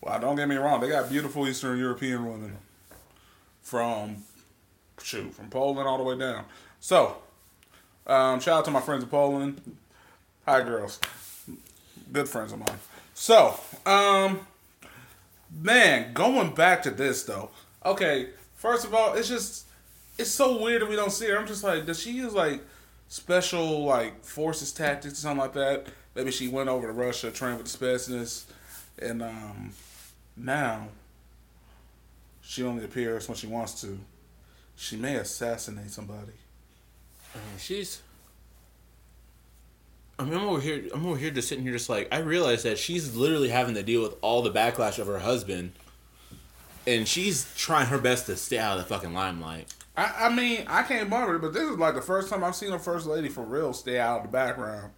[0.00, 2.56] well, don't get me wrong, they got beautiful Eastern European women
[3.62, 4.22] from
[5.02, 6.44] shoot from Poland all the way down.
[6.80, 7.16] So,
[8.06, 9.60] um, shout out to my friends in Poland.
[10.46, 11.00] Hi, girls.
[12.12, 12.78] Good friends of mine.
[13.14, 14.46] So, um,
[15.50, 17.50] man, going back to this though.
[17.86, 19.66] Okay, first of all, it's just
[20.18, 21.38] it's so weird that we don't see her.
[21.38, 22.60] I'm just like, does she use like
[23.08, 25.86] special like forces tactics or something like that?
[26.16, 28.46] Maybe she went over to Russia, trained with the specialists,
[28.98, 29.72] and um,
[30.36, 30.88] now
[32.40, 33.98] she only appears when she wants to.
[34.74, 36.32] She may assassinate somebody.
[37.58, 38.02] She's.
[40.18, 40.88] I mean, I'm over here.
[40.92, 43.82] I'm over here just sitting here, just like I realize that she's literally having to
[43.84, 45.72] deal with all the backlash of her husband,
[46.86, 49.72] and she's trying her best to stay out of the fucking limelight.
[49.96, 52.54] I, I mean, I can't blame her, but this is like the first time I've
[52.54, 54.92] seen a first lady for real stay out of the background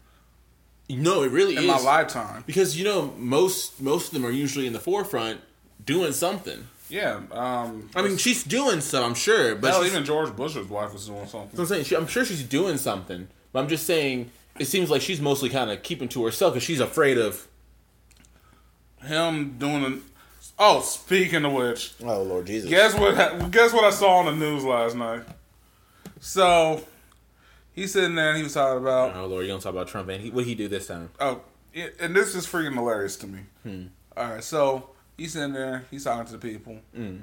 [0.91, 2.43] No, it really in is my lifetime.
[2.47, 5.41] because you know most most of them are usually in the forefront
[5.85, 6.67] doing something.
[6.91, 10.95] Yeah, um, I mean, she's doing some, I'm sure, but hell, even George Bush's wife
[10.95, 11.61] was doing something.
[11.61, 15.03] I'm saying she, I'm sure she's doing something, but I'm just saying it seems like
[15.03, 17.47] she's mostly kind of keeping to herself because she's afraid of
[19.03, 19.99] him doing a.
[20.59, 22.69] Oh, speaking of which, Oh Lord Jesus.
[22.69, 23.51] guess what?
[23.51, 25.23] Guess what I saw on the news last night.
[26.21, 26.83] So
[27.73, 29.15] he's sitting there and he was talking about.
[29.15, 31.11] Oh Lord, you don't talk about Trump, and he, what did he do this time?
[31.21, 31.43] Oh,
[32.01, 33.41] and this is freaking hilarious to me.
[34.17, 36.79] All right, so he's in there, he's talking to the people.
[36.97, 37.21] Mm.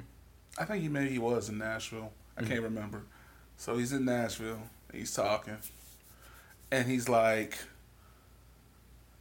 [0.58, 2.12] I think he maybe he was in Nashville.
[2.38, 3.02] I can't remember.
[3.58, 5.58] So he's in Nashville, he's talking,
[6.70, 7.58] and he's like,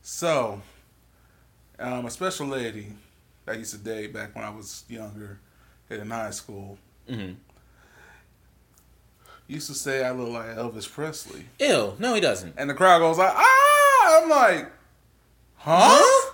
[0.01, 0.61] "So,
[1.79, 2.93] um, a special lady
[3.45, 5.39] that I used to date back when I was younger,
[5.89, 6.77] in high school,
[7.09, 7.33] Mm-hmm.
[9.47, 11.93] used to say I look like Elvis Presley." Ew.
[11.99, 12.55] No, he doesn't.
[12.57, 14.21] And the crowd goes like, ah!
[14.23, 14.71] I'm like,
[15.57, 16.31] huh?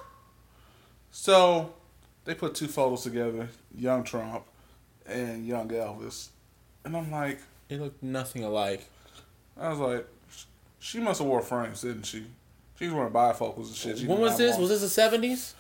[1.12, 1.74] So
[2.26, 4.44] they put two photos together, young Trump
[5.06, 6.30] and young Elvis.
[6.86, 8.88] And I'm like, He looked nothing alike.
[9.60, 10.08] I was like,
[10.80, 12.26] she must have wore frames, didn't she?
[12.80, 13.98] She was wearing bifocals and shit.
[14.00, 14.52] She When was this?
[14.52, 15.54] want- Was this the seventies?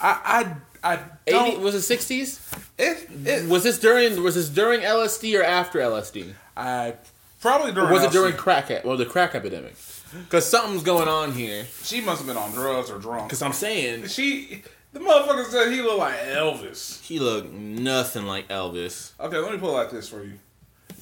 [0.00, 1.60] I I I don't.
[1.60, 2.40] Was it sixties?
[2.78, 4.22] It, it, Was this during?
[4.22, 6.32] Was this during LSD or after LSD?
[6.56, 6.94] I
[7.40, 7.90] probably Or during.
[7.92, 8.70] was it during crack?
[8.84, 9.74] Well, the crack epidemic.
[10.12, 11.66] Because something's going on here.
[11.82, 13.28] She must have been on drugs or drunk.
[13.28, 17.02] Because I'm saying She, the motherfucker said he looked like Elvis.
[17.02, 19.12] he looked nothing like Elvis.
[19.18, 20.38] Okay, let me it like this for you.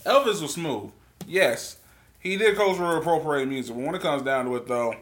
[0.06, 0.90] Elvis was smooth.
[1.26, 1.76] Yes,
[2.18, 4.94] he did culturally appropriate music, but when it comes down to it, though,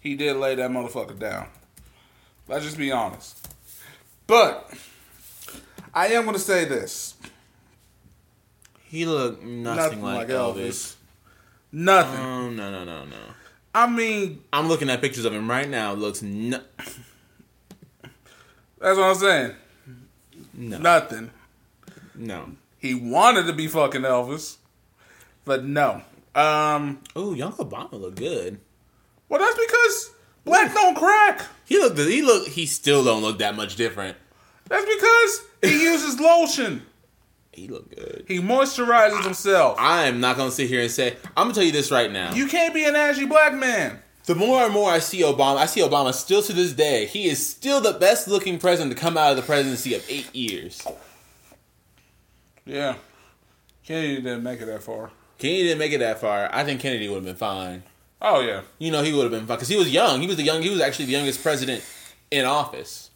[0.00, 1.48] he did lay that motherfucker down.
[2.48, 3.48] Let's just be honest.
[4.26, 4.72] But
[5.92, 7.14] I am going to say this:
[8.84, 10.94] He looked nothing, like, Elvis.
[11.72, 12.20] Nothing.
[12.20, 13.16] Oh no no no no!
[13.74, 15.92] I mean, I'm looking at pictures of him right now.
[15.92, 16.60] Looks no,
[18.80, 19.52] that's what I'm saying.
[20.54, 21.30] no Nothing.
[22.14, 22.52] no.
[22.78, 24.56] He wanted to be fucking Elvis,
[25.44, 26.02] but no.
[26.34, 27.00] Um.
[27.16, 28.60] Oh, young Obama looked good.
[29.28, 30.10] Well, that's because
[30.46, 31.42] black don't crack.
[31.66, 31.98] He looked.
[31.98, 32.48] He look.
[32.48, 34.16] He still don't look that much different.
[34.68, 35.40] That's because
[35.72, 36.82] he uses lotion.
[37.52, 38.24] He looked good.
[38.28, 39.76] He moisturizes himself.
[39.78, 41.16] I am not gonna sit here and say.
[41.36, 42.34] I'm gonna tell you this right now.
[42.34, 43.98] You can't be an ashy black man.
[44.26, 47.06] the more and more I see Obama, I see Obama still to this day.
[47.06, 50.34] He is still the best looking president to come out of the presidency of eight
[50.34, 50.82] years.
[52.64, 52.96] Yeah.
[53.84, 55.10] Kennedy didn't make it that far.
[55.38, 56.50] Kennedy didn't make it that far.
[56.52, 57.84] I think Kennedy would have been fine.
[58.20, 58.62] Oh yeah.
[58.78, 60.20] You know, he would have been fine because he was young.
[60.20, 60.62] He was the young.
[60.62, 61.84] He was actually the youngest president
[62.30, 63.10] in office.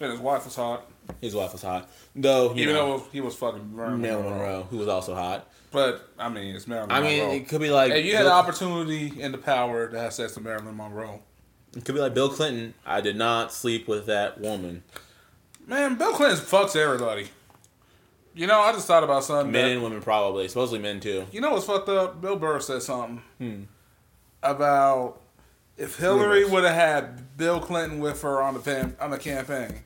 [0.00, 0.86] And his wife was hot.
[1.20, 2.54] His wife was hot, though.
[2.56, 4.38] Even know, though he was fucking Marilyn Marilyn Monroe.
[4.38, 5.46] Monroe, who was also hot.
[5.72, 7.34] But I mean, it's Marilyn I mean, Monroe.
[7.34, 10.34] it could be like you had Bill- the opportunity and the power to have sex
[10.36, 11.20] with Marilyn Monroe.
[11.76, 12.74] it could be like Bill Clinton.
[12.86, 14.82] I did not sleep with that woman.
[15.66, 17.28] Man, Bill Clinton fucks everybody.
[18.34, 19.50] You know, I just thought about something.
[19.50, 20.46] Men that- and women, probably.
[20.48, 21.26] Supposedly men too.
[21.32, 22.20] you know what's fucked up?
[22.20, 23.62] Bill Burr said something Hmm.
[24.42, 25.20] about
[25.76, 29.82] if Hillary would have had Bill Clinton with her on the on the campaign,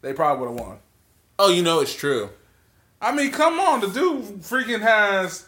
[0.00, 0.78] they probably would have won.
[1.38, 2.30] Oh, you know it's true.
[3.00, 5.46] I mean, come on, the dude freaking has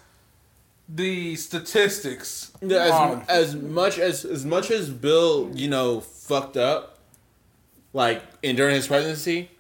[0.88, 2.52] the statistics.
[2.62, 6.98] As, on as much as as much as Bill, you know, fucked up,
[7.92, 9.50] like in during his presidency,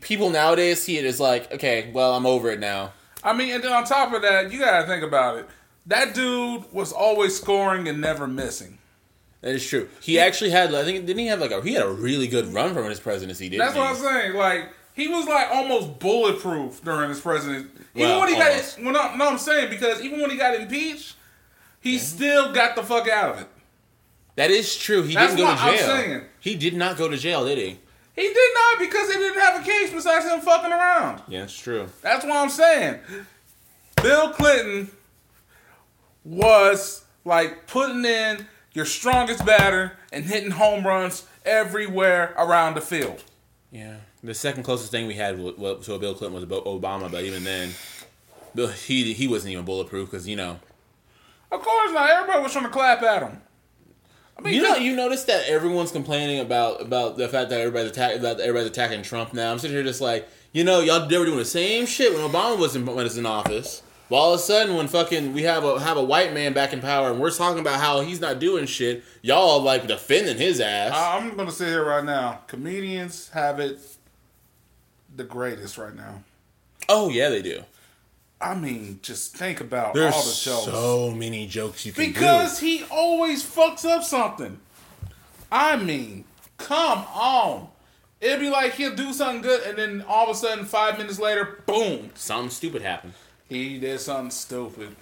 [0.00, 2.92] people nowadays see it as like, okay, well, I'm over it now.
[3.22, 5.48] I mean, and then on top of that, you gotta think about it.
[5.86, 8.78] That dude was always scoring and never missing.
[9.40, 9.88] That is true.
[10.00, 12.46] He actually had, I think, didn't he have like a he had a really good
[12.52, 13.48] run from his presidency?
[13.48, 13.80] Didn't That's he?
[13.80, 14.34] what I'm saying.
[14.34, 17.68] Like he was like almost bulletproof during his presidency.
[17.94, 18.76] Even Well, when he almost.
[18.76, 21.16] got, well, no, no, I'm saying because even when he got impeached,
[21.80, 23.48] he still got the fuck out of it.
[24.36, 25.02] That is true.
[25.02, 25.86] He That's didn't go to what I'm jail.
[25.88, 26.22] saying.
[26.40, 27.78] He did not go to jail, did he?
[28.20, 31.22] He did not because they didn't have a case besides him fucking around.
[31.26, 31.88] Yeah, it's true.
[32.02, 32.98] That's what I'm saying.
[34.02, 34.90] Bill Clinton
[36.22, 43.24] was like putting in your strongest batter and hitting home runs everywhere around the field.
[43.72, 43.96] Yeah.
[44.22, 47.70] The second closest thing we had to a Bill Clinton was Obama, but even then,
[48.84, 50.60] he he wasn't even bulletproof because you know.
[51.50, 52.10] Of course not.
[52.10, 53.40] Everybody was trying to clap at him.
[54.40, 57.90] I mean, You know, you notice that everyone's complaining about about the fact that everybody's
[57.90, 59.52] attack that everybody's attacking Trump now.
[59.52, 62.22] I'm sitting here just like, you know, y'all they were doing the same shit when
[62.28, 63.82] Obama was in when was in office.
[64.08, 66.72] Well, all of a sudden, when fucking we have a have a white man back
[66.72, 70.58] in power and we're talking about how he's not doing shit, y'all like defending his
[70.60, 70.92] ass.
[70.94, 72.40] I- I'm gonna sit here right now.
[72.46, 73.78] Comedians have it
[75.14, 76.22] the greatest right now.
[76.88, 77.62] oh yeah, they do.
[78.40, 80.64] I mean, just think about There's all the shows.
[80.64, 82.12] so many jokes you can do.
[82.12, 82.66] because do.
[82.66, 84.58] he always fucks up something.
[85.52, 86.24] I mean,
[86.56, 87.68] come on.
[88.20, 91.18] It'd be like he'll do something good, and then all of a sudden, five minutes
[91.18, 93.14] later, boom, Something stupid happened.
[93.48, 94.94] he did something stupid,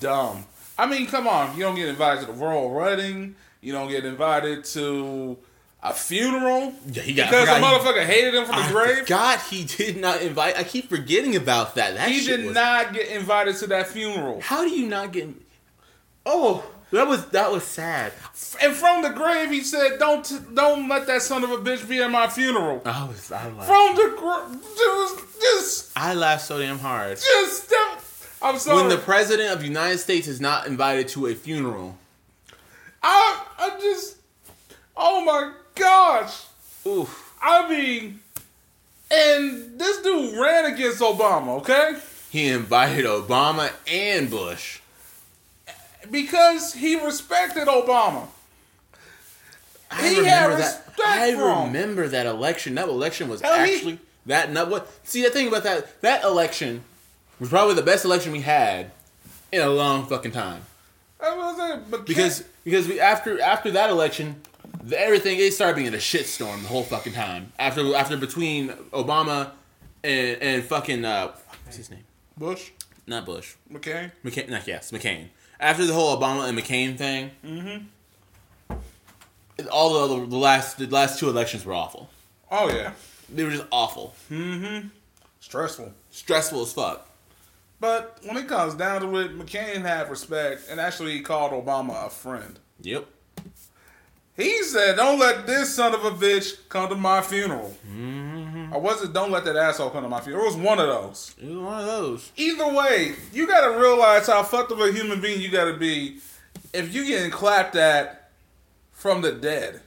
[0.00, 0.44] dumb.
[0.78, 1.56] I mean, come on.
[1.56, 3.34] You don't get invited to the royal wedding.
[3.60, 5.36] You don't get invited to
[5.82, 8.70] a funeral Yeah, he got- because the forgot he- motherfucker hated him from the I
[8.72, 9.06] grave.
[9.06, 10.58] God, he did not invite.
[10.58, 11.94] I keep forgetting about that.
[11.94, 14.40] That He did was- not get invited to that funeral.
[14.40, 15.28] How do you not get?
[16.24, 18.12] Oh, that was that was sad.
[18.60, 22.02] And from the grave, he said, "Don't don't let that son of a bitch be
[22.02, 23.66] at my funeral." I was I laughed.
[23.68, 27.18] From the grave, just just I laughed so damn hard.
[27.20, 28.02] just step.
[28.42, 28.76] I'm sorry.
[28.80, 31.96] When the president of the United States is not invited to a funeral.
[33.02, 34.16] I I just
[34.96, 36.44] oh my gosh.
[36.86, 37.34] Oof.
[37.42, 38.20] I mean,
[39.10, 41.96] and this dude ran against Obama, okay?
[42.30, 44.80] He invited Obama and Bush.
[46.10, 48.26] Because he respected Obama.
[49.90, 50.82] I He had remember that.
[51.04, 52.74] I remember that election.
[52.74, 54.50] That election was Hell, he- actually that.
[54.52, 54.88] Not what.
[55.04, 56.82] See, the thing about that that election
[57.38, 58.90] was probably the best election we had
[59.52, 60.62] in a long fucking time.
[61.20, 61.90] That was it.
[61.90, 64.40] But Because because we, after after that election,
[64.86, 67.52] the, everything it started being a shitstorm the whole fucking time.
[67.58, 69.50] After after between Obama
[70.04, 71.32] and and fucking uh,
[71.64, 72.04] what's his name?
[72.38, 72.70] Bush,
[73.06, 73.54] Not Bush.
[73.72, 74.12] McCain.
[74.24, 74.48] McCain.
[74.48, 75.28] Not yes, McCain.
[75.58, 78.76] After the whole Obama and McCain thing, mm-hmm.
[79.70, 82.08] all the the last the last two elections were awful.
[82.50, 82.92] Oh yeah,
[83.34, 84.14] They were just awful,
[85.40, 85.92] stressful.
[86.10, 87.08] stressful as fuck.
[87.80, 92.10] But when it comes down to it, McCain had respect and actually called Obama a
[92.10, 92.58] friend.
[92.82, 93.06] Yep.
[94.36, 97.74] He said, "Don't let this son of a bitch come to my funeral."
[98.72, 100.44] Or was it, "Don't let that asshole come to my funeral"?
[100.44, 101.34] It was one of those.
[101.40, 102.32] It was one of those.
[102.36, 106.18] Either way, you gotta realize how fucked up a human being you gotta be
[106.74, 108.30] if you getting clapped at
[108.92, 109.80] from the dead.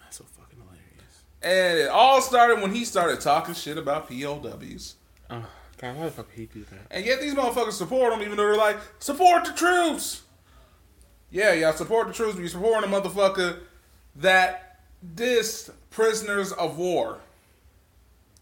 [0.00, 1.22] That's so fucking hilarious.
[1.42, 4.94] And it all started when he started talking shit about POWs.
[5.30, 5.44] Oh
[5.78, 6.86] God, why the fuck he do that?
[6.90, 10.22] And yet these motherfuckers support him even though they're like, support the troops.
[11.32, 13.60] Yeah, y'all support the troops, but you supporting a motherfucker
[14.16, 14.80] that
[15.14, 17.18] dissed prisoners of war.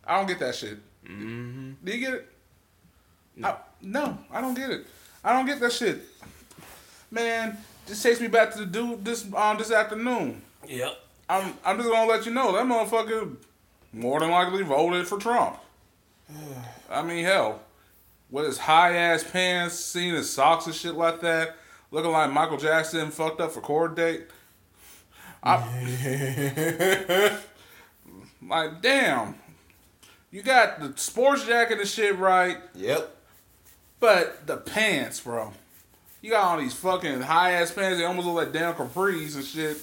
[0.04, 0.78] I don't get that shit.
[1.04, 1.72] Mm-hmm.
[1.84, 2.28] Do you get it?
[3.42, 4.86] I, no, I don't get it.
[5.22, 6.02] I don't get that shit.
[7.12, 10.42] Man, this takes me back to the dude this um this afternoon.
[10.68, 10.98] Yep.
[11.28, 13.36] I'm I'm just gonna let you know that motherfucker
[13.92, 15.58] more than likely voted for Trump.
[16.90, 17.60] I mean, hell,
[18.30, 21.56] with his high ass pants, seeing his socks and shit like that,
[21.90, 24.26] looking like Michael Jackson fucked up for court date.
[25.42, 27.38] I,
[28.46, 29.34] like, damn,
[30.30, 33.16] you got the sports jacket and shit right, Yep.
[34.00, 35.52] but the pants, bro.
[36.22, 37.98] You got all these fucking high ass pants.
[37.98, 39.78] They almost look like damn capris and shit.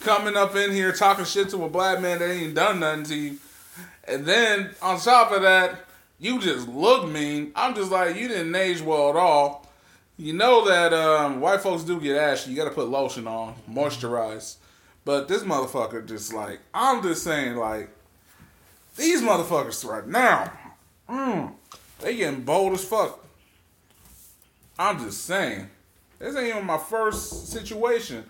[0.00, 3.14] Coming up in here talking shit to a black man that ain't done nothing to
[3.16, 3.38] you.
[4.06, 5.80] And then on top of that,
[6.20, 7.50] you just look mean.
[7.56, 9.63] I'm just like, you didn't age well at all.
[10.16, 12.50] You know that um, white folks do get ashy.
[12.50, 14.56] You got to put lotion on, moisturize.
[15.04, 17.90] But this motherfucker just like, I'm just saying, like,
[18.96, 20.52] these motherfuckers right now,
[21.08, 21.52] mm,
[22.00, 23.24] they getting bold as fuck.
[24.78, 25.68] I'm just saying.
[26.18, 28.24] This ain't even my first situation.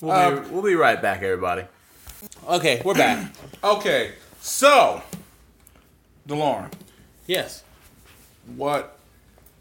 [0.00, 1.64] We'll, Uh, be, we'll be right back, everybody.
[2.48, 3.32] Okay, we're back.
[3.64, 5.02] Okay, so,
[6.28, 6.70] DeLauren,
[7.26, 7.62] yes.
[8.56, 8.96] what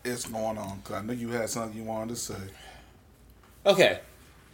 [0.09, 0.79] is going on?
[0.79, 2.35] Because I know you had something you wanted to say.
[3.65, 3.99] Okay,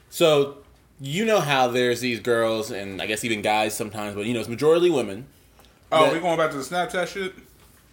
[0.10, 0.58] so
[1.00, 4.40] you know how there's these girls and I guess even guys sometimes, but you know
[4.40, 5.28] it's majority women.
[5.92, 7.34] Oh, we going back to the Snapchat shit?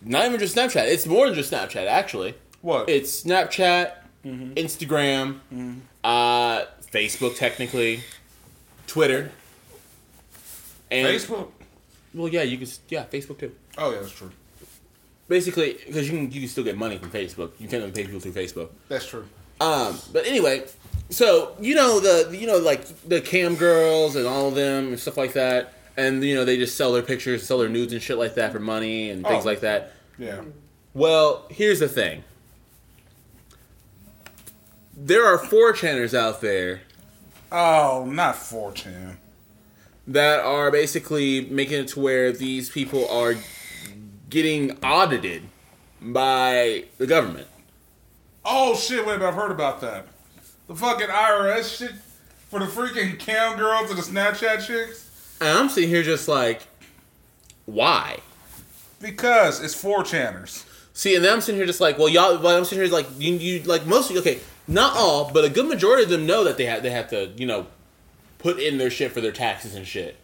[0.04, 0.90] Not even just Snapchat.
[0.90, 2.34] It's more than just Snapchat, actually.
[2.60, 2.88] What?
[2.88, 3.92] It's Snapchat,
[4.24, 4.52] Mm-hmm.
[4.52, 5.40] Instagram,
[6.04, 8.04] uh, Facebook, technically,
[8.86, 9.32] Twitter,
[10.92, 11.48] and Facebook?
[12.14, 12.68] Well, yeah, you can.
[12.88, 13.52] Yeah, Facebook too.
[13.76, 14.30] Oh, yeah, that's true.
[15.32, 17.52] Basically, because you can you can still get money from Facebook.
[17.58, 18.68] You can't even pay people through Facebook.
[18.88, 19.24] That's true.
[19.62, 20.64] Um, but anyway,
[21.08, 25.00] so you know the you know like the cam girls and all of them and
[25.00, 28.02] stuff like that, and you know they just sell their pictures, sell their nudes and
[28.02, 29.48] shit like that for money and things Oh.
[29.48, 29.92] like that.
[30.18, 30.42] Yeah.
[30.92, 32.24] Well, here's the thing.
[34.94, 36.82] There are four channers out there
[37.50, 39.16] Oh, not 4chan.
[40.06, 43.34] that are basically making it to where these people are
[44.32, 45.42] getting audited
[46.00, 47.46] by the government.
[48.44, 50.06] Oh, shit, wait, I've heard about that.
[50.66, 51.92] The fucking IRS shit
[52.48, 55.36] for the freaking cam girls and the Snapchat chicks?
[55.40, 56.62] And I'm sitting here just like,
[57.66, 58.20] why?
[59.00, 60.64] Because it's 4chaners.
[60.94, 62.38] See, and then I'm sitting here just like, well, y'all.
[62.38, 65.66] Well, I'm sitting here like, you, you like mostly okay, not all, but a good
[65.66, 67.66] majority of them know that they have they have to, you know,
[68.38, 70.16] put in their shit for their taxes and shit.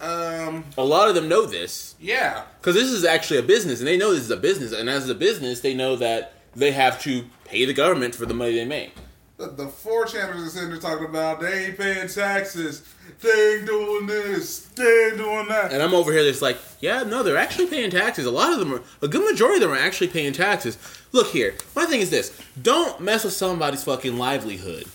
[0.00, 2.44] Um, A lot of them know this yeah.
[2.60, 5.08] because this is actually a business, and they know this is a business, and as
[5.08, 8.64] a business, they know that they have to pay the government for the money they
[8.64, 8.94] make.
[9.38, 12.82] The, the four channels are sitting there talking about they ain't paying taxes.
[13.20, 15.72] they ain't doing this, they ain't doing that.
[15.72, 18.24] And I'm over here that's like, yeah, no, they're actually paying taxes.
[18.24, 20.78] A lot of them are, a good majority of them are actually paying taxes.
[21.12, 24.86] Look here, my thing is this: don't mess with somebody's fucking livelihood.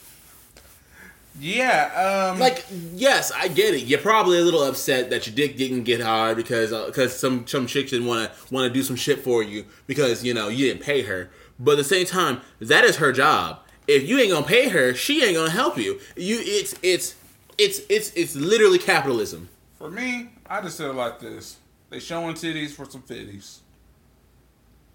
[1.39, 3.85] Yeah, um, Like, yes, I get it.
[3.85, 7.65] You're probably a little upset that your dick didn't get hard because because some some
[7.65, 10.67] chick didn't want to want to do some shit for you because you know you
[10.67, 11.29] didn't pay her.
[11.59, 13.59] But at the same time, that is her job.
[13.87, 15.99] If you ain't gonna pay her, she ain't gonna help you.
[16.15, 17.15] You, it's it's
[17.57, 19.49] it's it's it's literally capitalism.
[19.77, 21.57] for me, I just said it like this:
[21.89, 23.59] they showing titties for some fitties.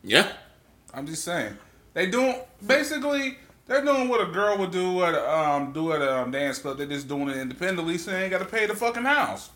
[0.02, 0.32] Yeah.
[0.94, 1.56] I'm just saying.
[1.94, 2.36] They doing
[2.66, 3.38] basically
[3.68, 6.58] they're doing what a girl would do at a, um do at a um, dance
[6.58, 6.78] club.
[6.78, 9.50] They're just doing it independently, so they ain't got to pay the fucking house.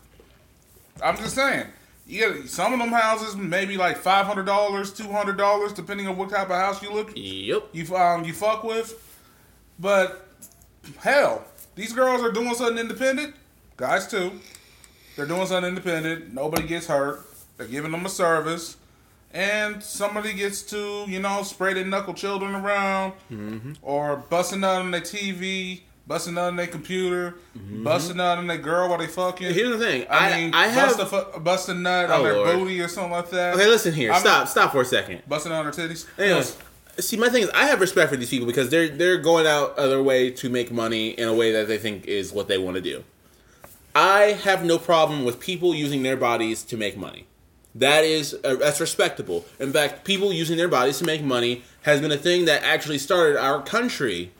[1.03, 1.67] I'm just saying.
[2.05, 6.07] You got some of them houses maybe like five hundred dollars, two hundred dollars, depending
[6.07, 7.69] on what type of house you look Yep.
[7.73, 8.99] you um you fuck with.
[9.79, 10.27] But
[10.99, 11.45] hell,
[11.75, 13.35] these girls are doing something independent.
[13.77, 14.39] Guys too.
[15.15, 16.33] They're doing something independent.
[16.33, 17.25] Nobody gets hurt.
[17.57, 18.77] They're giving them a service.
[19.33, 23.73] And somebody gets to, you know, spray their knuckle children around mm-hmm.
[23.81, 27.83] or busting out on their TV, busting out on their computer, mm-hmm.
[27.83, 29.51] busting out on their girl while they fucking.
[29.51, 30.05] Here's the thing.
[30.07, 30.97] I, I mean, I have.
[30.97, 32.59] bust, a, fu- bust a nut Oh, on their Lord.
[32.59, 33.55] booty or something like that.
[33.55, 34.11] okay, listen here.
[34.11, 34.47] I'm- Stop.
[34.47, 35.23] Stop for a second.
[35.27, 36.05] Busting out on their titties.
[36.19, 36.55] Anyways,
[36.99, 39.75] see, my thing is, I have respect for these people because they're they're going out
[39.79, 42.75] other way to make money in a way that they think is what they want
[42.75, 43.03] to do.
[43.95, 47.25] I have no problem with people using their bodies to make money.
[47.75, 49.45] That is uh, that's respectable.
[49.59, 52.99] In fact, people using their bodies to make money has been a thing that actually
[52.99, 54.31] started our country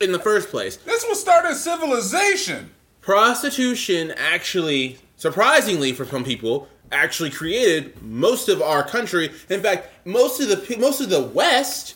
[0.00, 0.76] in the first place.
[0.78, 2.70] This was started civilization.
[3.00, 9.30] Prostitution actually, surprisingly for some people, actually created most of our country.
[9.48, 11.94] In fact, most of the most of the West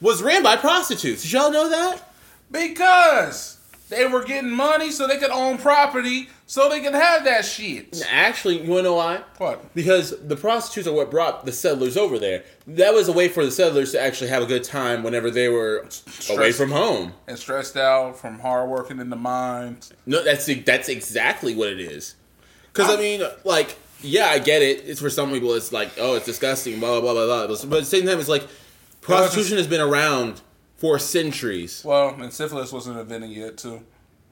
[0.00, 1.22] was ran by prostitutes.
[1.22, 2.12] Did y'all know that?
[2.50, 3.58] Because
[3.92, 8.02] they were getting money so they could own property so they could have that shit.
[8.10, 9.22] Actually, you wanna know why?
[9.38, 9.74] What?
[9.74, 12.44] Because the prostitutes are what brought the settlers over there.
[12.66, 15.48] That was a way for the settlers to actually have a good time whenever they
[15.48, 15.86] were
[16.30, 17.12] away from home.
[17.26, 19.92] And stressed out from hard working in the mines.
[20.06, 22.14] No, that's that's exactly what it is.
[22.72, 24.84] Because I I'm- mean, like, yeah, I get it.
[24.86, 27.46] It's for some people, it's like, oh, it's disgusting, blah blah blah blah.
[27.46, 27.56] blah.
[27.66, 28.46] But at the same time, it's like
[29.00, 30.40] prostitution has been around
[30.82, 31.82] for centuries.
[31.84, 33.82] Well, and syphilis wasn't invented yet, too.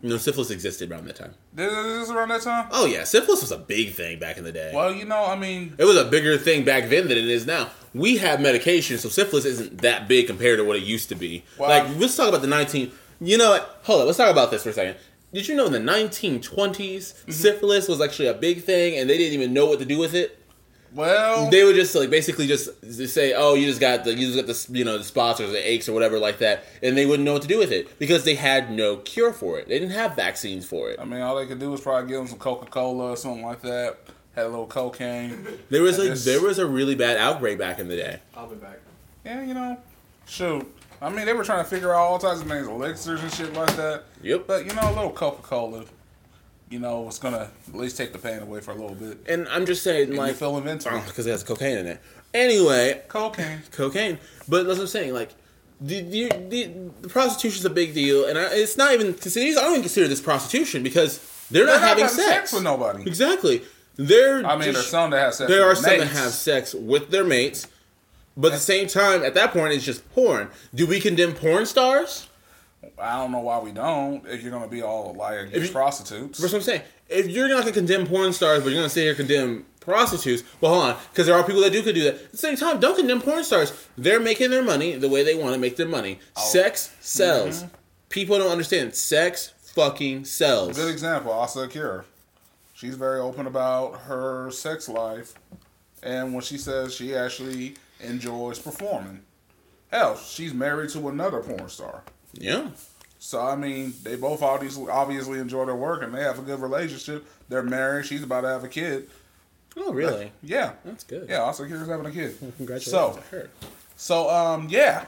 [0.02, 1.34] Know, syphilis existed around that time.
[1.56, 1.70] Is
[2.08, 2.66] this around that time?
[2.72, 4.72] Oh yeah, syphilis was a big thing back in the day.
[4.74, 7.46] Well, you know, I mean, It was a bigger thing back then than it is
[7.46, 7.68] now.
[7.94, 11.44] We have medication, so syphilis isn't that big compared to what it used to be.
[11.58, 11.68] Wow.
[11.68, 12.90] Like, let's talk about the 19.
[13.20, 13.80] You know what?
[13.84, 14.06] Hold up.
[14.06, 14.96] Let's talk about this for a second.
[15.34, 17.30] Did you know in the 1920s, Mm-hmm.
[17.30, 20.14] syphilis was actually a big thing and they didn't even know what to do with
[20.14, 20.39] it?
[20.94, 24.32] Well, They would just like basically just, just say, "Oh, you just got the you
[24.32, 26.96] just got the you know the spots or the aches or whatever like that," and
[26.96, 29.68] they wouldn't know what to do with it because they had no cure for it.
[29.68, 30.98] They didn't have vaccines for it.
[31.00, 33.44] I mean, all they could do was probably give them some Coca Cola or something
[33.44, 33.98] like that.
[34.34, 35.46] Had a little cocaine.
[35.70, 38.20] There was like guess- there was a really bad outbreak back in the day.
[38.36, 38.78] I'll be back.
[39.24, 39.76] Yeah, you know,
[40.26, 40.66] shoot.
[41.02, 43.54] I mean, they were trying to figure out all types of things, elixirs and shit
[43.54, 44.04] like that.
[44.22, 44.46] Yep.
[44.46, 45.84] But you know, a little Coca Cola,
[46.70, 49.18] you know, was gonna at least take the pain away for a little bit.
[49.28, 50.98] And I'm just saying, And like, feel invincible.
[50.98, 52.00] Uh, because it has cocaine in it.
[52.32, 53.60] Anyway, Cocaine.
[53.72, 54.18] cocaine.
[54.48, 55.12] But that's what I'm saying.
[55.12, 55.34] Like,
[55.80, 56.70] the the, the,
[57.02, 59.58] the prostitution's a big deal, and I, it's not even considered.
[59.58, 61.18] I don't even consider this prostitution because
[61.50, 62.52] they're, They're not, having having sex.
[62.52, 63.02] with nobody.
[63.04, 63.62] Exactly.
[63.96, 64.46] They're.
[64.46, 65.50] I mean, just- there's some that have sex.
[65.50, 67.66] there are some that have sex with their mates,
[68.36, 70.50] but at the same time, at that point, it's just porn.
[70.74, 72.28] Do we condemn porn stars?
[72.98, 74.26] I don't know why we don't.
[74.26, 76.82] If you're gonna be all like against you- prostitutes, That's what I'm saying.
[77.08, 80.42] If you're not gonna condemn porn stars, but you're gonna sit here and condemn prostitutes,
[80.60, 82.14] well, hold on, because there are people that do could do that.
[82.14, 83.72] At the same time, don't condemn porn stars.
[83.98, 86.20] They're making their money the way they want to make their money.
[86.36, 86.40] Oh.
[86.40, 87.64] Sex sells.
[87.64, 87.74] Mm-hmm.
[88.10, 88.94] People don't understand.
[88.94, 90.76] Sex fucking sells.
[90.76, 92.04] good example, Asa Akira.
[92.74, 95.34] She's very open about her sex life,
[96.02, 99.20] and when she says she actually enjoys performing.
[99.90, 102.04] Hell, she's married to another porn star.
[102.34, 102.68] Yeah.
[103.18, 106.60] So I mean, they both obviously obviously enjoy their work and they have a good
[106.60, 107.26] relationship.
[107.48, 108.06] They're married.
[108.06, 109.08] She's about to have a kid.
[109.76, 110.32] Oh, really?
[110.42, 111.28] Yeah, That's good.
[111.28, 111.42] yeah.
[111.42, 112.36] Asa Akira's having a kid.
[112.56, 113.50] Congratulations So, to her.
[113.96, 115.04] so um, yeah.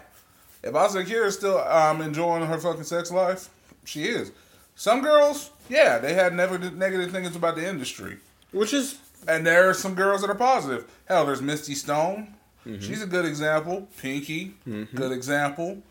[0.63, 3.49] If Asa Akira is still um enjoying her fucking sex life,
[3.85, 4.31] she is.
[4.77, 8.19] Some girls, yeah, they had never negative negative things about the industry,
[8.53, 10.91] Which is and there are some girls that are positive.
[11.07, 12.35] Hell, there's Misty Stone.
[12.67, 12.81] Mm-hmm.
[12.81, 13.89] She's a good example.
[14.01, 14.55] Pinky,
[14.95, 15.83] good example.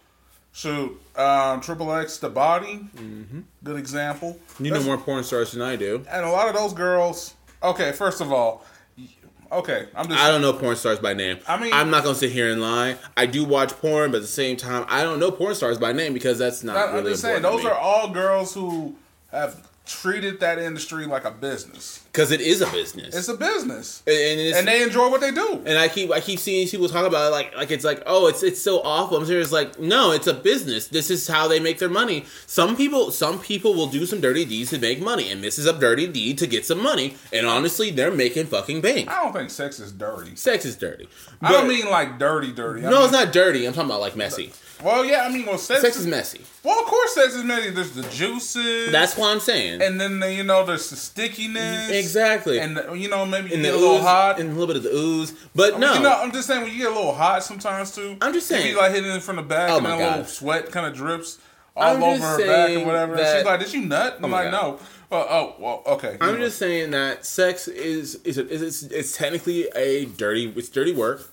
[0.53, 2.81] Shoot, um, Triple X, the body,
[3.63, 4.37] good example.
[4.59, 6.03] you know more porn stars than I do.
[6.09, 7.33] and a lot of those girls.
[7.63, 8.65] Okay, first of all,
[9.51, 10.19] okay, I'm just.
[10.19, 11.37] I don't know porn stars by name.
[11.47, 12.97] I mean- I'm not gonna sit here and lie.
[13.15, 15.93] I do watch porn, but at the same time, I don't know porn stars by
[15.93, 18.95] name because that's not I'm just saying, those are all girls who
[19.31, 19.55] have
[19.85, 22.05] treated that industry like a business.
[22.11, 25.21] because it is a business, It's a business, and, and it's, and they enjoy what
[25.21, 25.61] they do.
[25.65, 28.27] And I keep I keep seeing people talk about it like like it's like oh
[28.27, 29.17] it's it's so awful.
[29.17, 30.87] I'm serious like no it's a business.
[30.87, 32.25] This is how they make their money.
[32.45, 35.65] Some people some people will do some dirty deeds to make money, and this is
[35.65, 37.15] a dirty deed to get some money.
[37.33, 39.09] And honestly, they're making fucking bank.
[39.09, 40.35] I don't think sex is dirty.
[40.35, 41.09] Sex is dirty.
[41.41, 42.81] I don't mean like dirty, dirty.
[42.85, 43.65] I no, mean- it's not dirty.
[43.65, 44.53] I'm talking about like messy.
[44.83, 46.41] Well, yeah, I mean, well, sex, Sex is messy.
[46.63, 47.69] Well, of course, sex is messy.
[47.69, 48.91] There's the juices.
[48.91, 49.81] That's what I'm saying.
[49.81, 51.89] and then the, you know there's the stickiness.
[51.89, 52.59] exactly.
[52.59, 54.39] And the- you know maybe you and get a little ooze, hot.
[54.39, 56.47] and a little bit of the ooze, but I mean, no, You know, I'm just
[56.47, 58.17] saying when you get a little hot sometimes too.
[58.21, 58.73] I'm just You saying.
[58.75, 61.37] be like hitting it from the back Oh and a little sweat kind of drips
[61.75, 63.13] all I'm over her back and whatever.
[63.13, 64.61] And that- she's like, "Did you nut?" Oh I'm Oh like, God.
[64.63, 64.79] "No."
[65.09, 66.15] Well, oh, well, okay.
[66.21, 66.45] I'm Anyway.
[66.45, 70.93] just saying that sex is is a, is it's, it's technically a dirty it's dirty
[70.93, 71.29] work,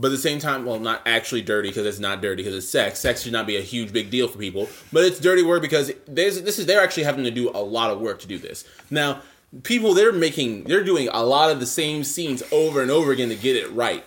[0.00, 2.68] but at the same time, well, not actually dirty because it's not dirty because it's
[2.68, 2.98] sex.
[2.98, 5.92] Sex should not be a huge big deal for people, but it's dirty work because
[6.08, 8.64] there's this is they're actually having to do a lot of work to do this.
[8.90, 9.20] Now,
[9.62, 13.28] people they're making they're doing a lot of the same scenes over and over again
[13.28, 14.02] to get it right.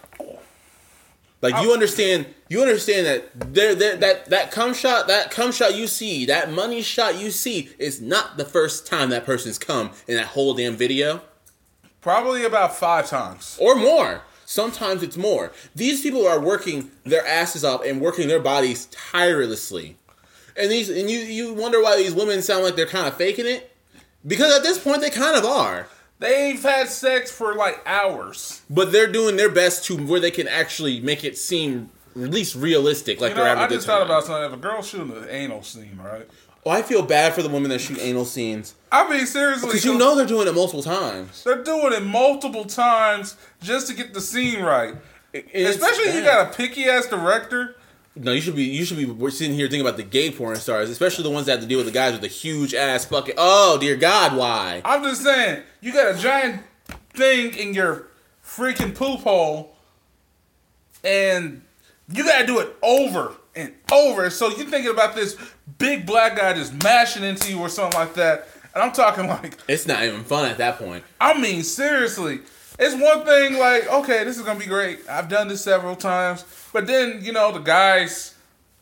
[1.43, 1.73] Like you oh.
[1.73, 6.25] understand, you understand that there, there, that that cum shot, that cum shot you see,
[6.25, 10.27] that money shot you see, is not the first time that person's come in that
[10.27, 11.21] whole damn video,
[12.01, 13.59] probably about five times.
[13.61, 14.23] or more.
[14.53, 15.51] Sometimes it's more.
[15.73, 19.97] These people are working their asses off and working their bodies tirelessly,
[20.55, 23.47] and these, and you, you wonder why these women sound like they're kind of faking
[23.47, 23.75] it,
[24.27, 25.87] because at this point they kind of are.
[26.19, 28.61] They've had sex for like hours.
[28.69, 32.55] But they're doing their best to where they can actually make it seem at least
[32.55, 33.97] realistic, like You know, they're having I a good just time.
[33.97, 34.45] thought about something.
[34.45, 36.27] If a girl shooting an anal scene, right?
[36.65, 39.83] Oh, I feel bad for the women that shoot anal scenes I mean, seriously, because
[39.83, 41.43] you know they're doing it multiple times.
[41.43, 44.95] they're doing it multiple times just to get the scene right.
[45.33, 47.75] It's Especially if you got a picky ass director.
[48.15, 48.31] no.
[48.31, 50.89] You should be you should be we're sitting here thinking about the gay porn stars,
[50.91, 53.35] especially the ones that have to deal with the guys with the huge ass fucking.
[53.37, 54.81] Oh dear God, why?
[54.85, 56.61] I'm just saying, you got a giant
[57.13, 58.07] thing in your
[58.45, 59.75] freaking poop hole,
[61.03, 61.63] and
[62.13, 64.29] you gotta do it over and over.
[64.29, 65.37] So you're thinking about this
[65.77, 68.47] big black guy just mashing into you or something like that.
[68.73, 71.03] And I'm talking like, It's not even fun at that point.
[71.19, 72.39] I mean, seriously.
[72.79, 75.07] It's one thing like, okay, this is gonna be great.
[75.07, 76.43] I've done this several times.
[76.73, 78.33] But then, you know, the guy's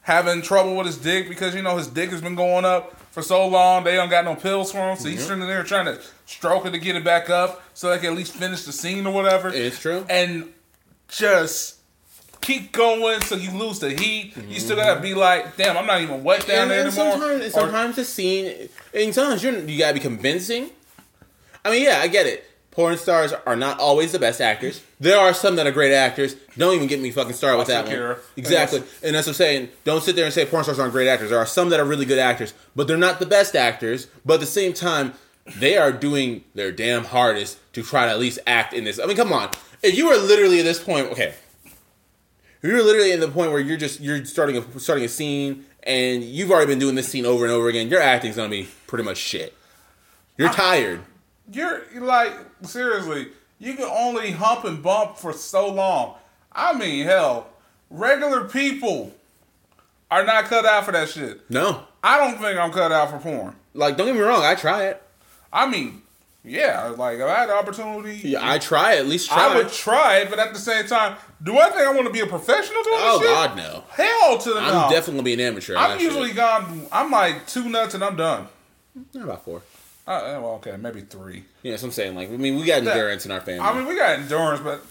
[0.02, 3.22] having trouble with his dick because, you know, his dick has been going up for
[3.22, 3.84] so long.
[3.84, 4.98] They don't got no pills for him.
[4.98, 7.98] So he's sitting there trying to stroke it to get it back up so they
[7.98, 9.50] can at least finish the scene or whatever.
[9.50, 10.06] It's true.
[10.10, 10.54] And
[11.10, 11.81] just
[12.42, 14.36] keep going so you lose the heat.
[14.48, 17.12] You still gotta be like, damn, I'm not even wet down And, there and anymore.
[17.14, 20.70] sometimes, and Or- sometimes the scene, and sometimes you're, you gotta be convincing.
[21.64, 22.46] I mean, yeah, I get it.
[22.72, 24.82] Porn stars are not always the best actors.
[25.00, 26.36] There are some that are great actors.
[26.58, 28.16] Don't even get me fucking started with that one.
[28.38, 29.70] Exactly, and that's what I'm saying.
[29.84, 31.30] Don't sit there and say porn stars aren't great actors.
[31.32, 34.08] There are some that are really good actors, but they're not the best actors.
[34.26, 35.14] But at the same time,
[35.58, 39.00] they are doing their damn hardest to try to at least act in this.
[39.00, 39.50] I mean, come on.
[39.84, 41.34] If you are literally at this point, okay,
[42.62, 46.24] you're literally in the point where you're just you're starting a starting a scene and
[46.24, 49.04] you've already been doing this scene over and over again, your acting's gonna be pretty
[49.04, 49.56] much shit.
[50.38, 51.02] You're tired.
[51.52, 52.34] You're like
[52.64, 56.16] seriously, you can only hump and bump for so long.
[56.52, 57.48] I mean, hell,
[57.90, 59.14] regular people
[60.10, 61.50] are not cut out for that shit.
[61.50, 63.56] No, I don't think I'm cut out for porn.
[63.74, 65.02] like don't get me wrong, I try it.
[65.54, 66.01] I mean,
[66.44, 68.96] yeah, like if I had the opportunity, Yeah, I try.
[68.98, 69.48] At least try.
[69.54, 70.30] I would try it.
[70.30, 72.96] But at the same time, do I think I want to be a professional doing
[73.00, 73.36] oh this shit?
[73.36, 73.84] God, no.
[73.92, 74.90] Hell to the I'm no.
[74.90, 75.76] definitely gonna be an amateur.
[75.76, 76.88] I'm usually gone.
[76.92, 78.48] I'm like two nuts and I'm done.
[79.16, 79.62] about four.
[80.08, 81.44] Uh, uh, well, okay, maybe three.
[81.62, 83.60] Yeah, so I'm saying like I mean we got That- endurance in our family.
[83.62, 84.84] I mean, we got endurance, but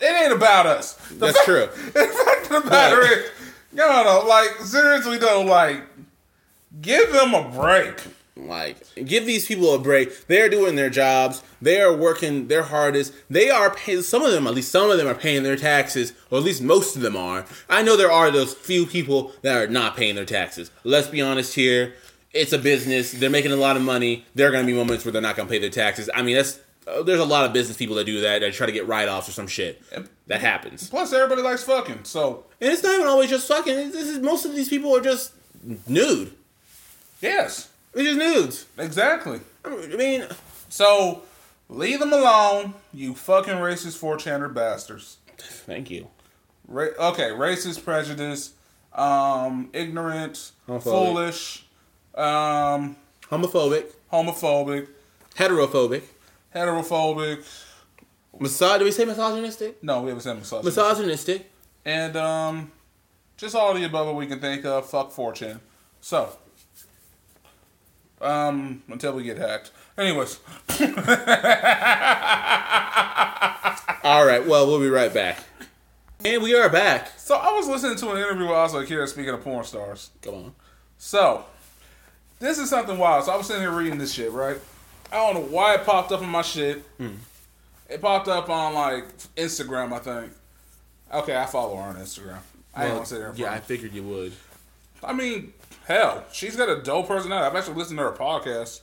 [0.00, 0.92] it ain't about us.
[1.08, 1.68] The That's fact- true.
[1.94, 3.24] The fact of the matter is,
[3.72, 5.82] you know, like seriously though, like
[6.82, 7.96] give them a break.
[8.48, 10.26] Like, give these people a break.
[10.26, 11.42] They are doing their jobs.
[11.62, 13.12] They are working their hardest.
[13.28, 14.02] They are paying.
[14.02, 16.62] Some of them, at least some of them, are paying their taxes, or at least
[16.62, 17.44] most of them are.
[17.68, 20.70] I know there are those few people that are not paying their taxes.
[20.84, 21.94] Let's be honest here.
[22.32, 23.12] It's a business.
[23.12, 24.24] They're making a lot of money.
[24.34, 26.08] There are going to be moments where they're not going to pay their taxes.
[26.14, 28.38] I mean, that's uh, there's a lot of business people that do that.
[28.40, 29.82] That try to get write-offs or some shit.
[30.28, 30.88] That happens.
[30.88, 32.04] Plus, everybody likes fucking.
[32.04, 33.74] So And it's not even always just fucking.
[33.90, 35.32] This is most of these people are just
[35.88, 36.32] nude.
[37.20, 38.66] yes, They're just nudes.
[38.78, 39.40] exactly.
[39.64, 40.26] I mean,
[40.68, 41.22] So
[41.68, 45.16] leave them alone, you fucking racist four chander bastards.
[45.38, 46.08] thank you.
[46.68, 48.52] Ra- okay, racist, prejudice,
[48.92, 50.82] um, ignorant, Homophobic.
[50.82, 51.66] foolish,
[52.14, 52.96] um,
[53.30, 54.88] Homophobic, homophobic,
[55.36, 56.02] heterophobic,
[56.54, 57.44] heterophobic.
[58.38, 58.78] misog.
[58.78, 59.82] Do we say misogynistic?
[59.82, 60.76] No, we haven't said misogynist.
[60.76, 61.46] Misogynistic.
[61.84, 62.72] and um,
[63.36, 64.88] just all the above that we can think of.
[64.88, 65.60] Fuck 4chan.
[66.00, 66.30] So
[68.20, 69.70] Um, until we get hacked.
[69.96, 70.38] Anyways,
[74.02, 74.44] All right.
[74.46, 75.38] Well, we'll be right back.
[76.24, 77.08] And we are back.
[77.18, 80.10] so I was listening to an interview with Asa Akira speaking of porn stars.
[80.22, 80.54] Come on.
[80.98, 81.44] So,
[82.40, 83.24] this is something wild.
[83.24, 84.58] So I was sitting here reading this shit, right?
[85.12, 86.84] I don't know why it popped up in my shit.
[87.88, 89.04] It popped up on like
[89.36, 90.32] Instagram, I think.
[91.12, 92.38] Okay, I follow her on Instagram.
[92.74, 93.32] I ain't Well, gonna sit there.
[93.34, 94.32] Yeah, I figured you would.
[95.02, 95.52] I mean,
[95.90, 97.46] hell, she's got a dope personality.
[97.46, 98.80] I've actually listened to her podcast.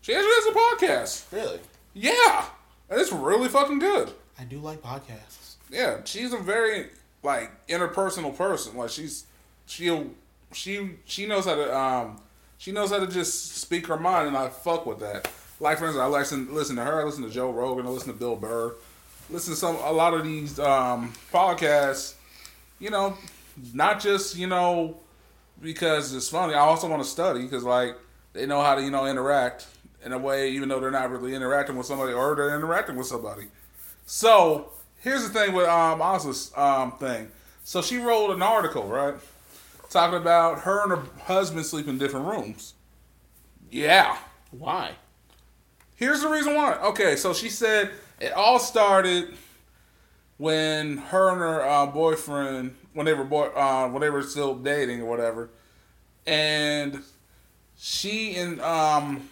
[0.00, 1.32] She actually has a podcast.
[1.32, 1.60] Really?
[1.94, 2.44] Yeah,
[2.90, 4.12] and it's really fucking good.
[4.38, 5.54] I do like podcasts.
[5.70, 6.88] Yeah, she's a very
[7.22, 8.76] like interpersonal person.
[8.76, 9.24] Like she's
[9.66, 10.10] she'll
[10.52, 12.20] she she knows how to um
[12.58, 15.30] she knows how to just speak her mind, and I fuck with that.
[15.60, 17.00] Like for instance, I listen listen to her.
[17.00, 17.86] I listen to Joe Rogan.
[17.86, 18.74] I listen to Bill Burr.
[19.30, 22.14] Listen to some a lot of these um podcasts.
[22.80, 23.16] You know,
[23.72, 24.96] not just you know
[25.62, 26.54] because it's funny.
[26.54, 27.96] I also want to study because like
[28.32, 29.66] they know how to you know interact
[30.04, 33.06] in a way, even though they're not really interacting with somebody or they're interacting with
[33.06, 33.46] somebody.
[34.04, 37.30] So here's the thing with um Oz's um thing.
[37.64, 39.14] So she wrote an article, right?
[39.88, 42.74] Talking about her and her husband sleep in different rooms.
[43.70, 44.16] Yeah.
[44.50, 44.92] Why?
[45.94, 46.74] Here's the reason why.
[46.78, 47.90] Okay, so she said
[48.20, 49.34] it all started
[50.38, 54.54] when her and her uh, boyfriend, when they were boy, uh, when they were still
[54.54, 55.50] dating or whatever,
[56.26, 57.02] and
[57.76, 59.28] she and um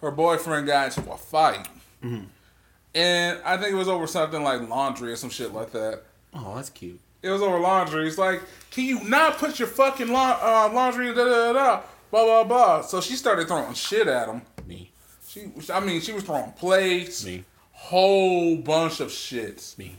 [0.00, 1.66] her boyfriend got into a fight,
[2.02, 6.02] and I think it was over something like laundry or some shit like that.
[6.34, 7.00] Oh, that's cute.
[7.22, 8.06] It was over laundry.
[8.06, 11.82] It's like, can you not put your fucking la- uh, laundry da da da da
[12.10, 12.80] blah blah blah.
[12.82, 14.42] So she started throwing shit at him.
[14.66, 14.90] Me.
[15.26, 17.44] She, I mean, she was throwing plates, Me.
[17.72, 19.96] whole bunch of shits Me.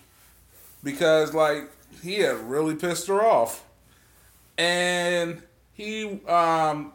[0.86, 1.70] Because like
[2.02, 3.66] he had really pissed her off,
[4.58, 5.42] and
[5.74, 6.94] he um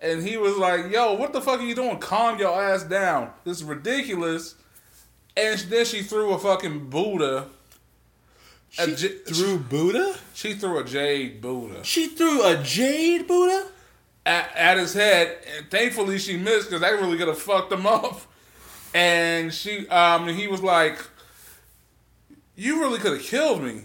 [0.00, 1.98] and he was like, "Yo, what the fuck are you doing?
[1.98, 3.30] Calm your ass down.
[3.44, 4.54] This is ridiculous."
[5.36, 7.48] And then she threw a fucking Buddha.
[8.70, 10.16] She j- threw Buddha?
[10.32, 13.68] She threw a jade Buddha She threw a jade Buddha?
[14.26, 17.84] at, at his head, and thankfully she missed because that really could have fucked him
[17.86, 18.20] up.
[18.94, 20.98] And she, um, he was like,
[22.56, 23.82] "You really could have killed me.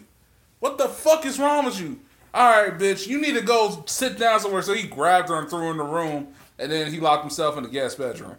[0.60, 2.00] What the fuck is wrong with you?
[2.34, 5.50] All right, bitch, you need to go sit down somewhere." So he grabbed her and
[5.50, 8.36] threw her in the room, and then he locked himself in the guest bedroom.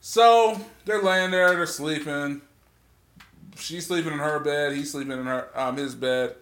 [0.00, 2.42] So they're laying there, they're sleeping.
[3.56, 6.34] She's sleeping in her bed, he's sleeping in her um his bed,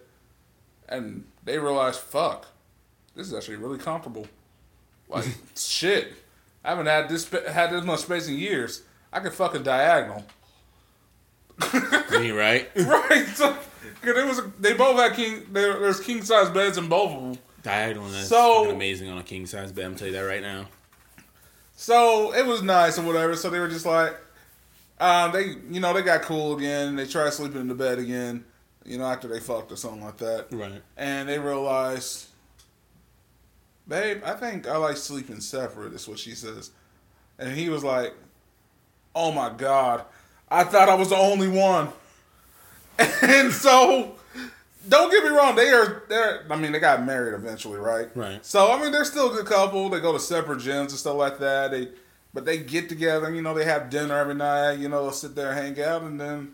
[0.89, 2.47] and they realize, fuck,
[3.15, 4.25] this is actually really comfortable.
[5.07, 6.13] Like shit,
[6.63, 8.81] I haven't had this had this much space in years.
[9.13, 10.25] I could fuck a diagonal,
[12.11, 12.69] Me, right?
[12.75, 13.25] right?
[13.35, 13.53] So,
[14.01, 15.45] cause it was they both had king.
[15.51, 17.37] There's king size beds in both of them.
[17.63, 19.85] Diagonal, that's So- amazing on a king size bed.
[19.85, 20.67] I'm telling you that right now.
[21.75, 23.35] So it was nice and whatever.
[23.35, 24.15] So they were just like,
[24.99, 26.95] um, they you know they got cool again.
[26.95, 28.45] They tried sleeping in the bed again.
[28.85, 30.47] You know after they fucked or something like that.
[30.51, 30.81] Right.
[30.97, 32.27] and they realized,
[33.87, 35.93] babe, I think I like sleeping separate.
[35.93, 36.71] Is what she says,
[37.39, 38.13] and he was like,
[39.15, 40.05] "Oh my god,
[40.51, 41.89] I thought I was the only one."
[43.23, 44.15] And so,
[44.87, 46.45] don't get me wrong, they are they're.
[46.49, 48.09] I mean, they got married eventually, right?
[48.15, 48.45] Right.
[48.45, 49.89] So I mean, they're still a good couple.
[49.89, 51.71] They go to separate gyms and stuff like that.
[51.71, 51.89] They,
[52.33, 53.33] but they get together.
[53.33, 54.73] You know, they have dinner every night.
[54.73, 56.53] You know, sit there, hang out, and then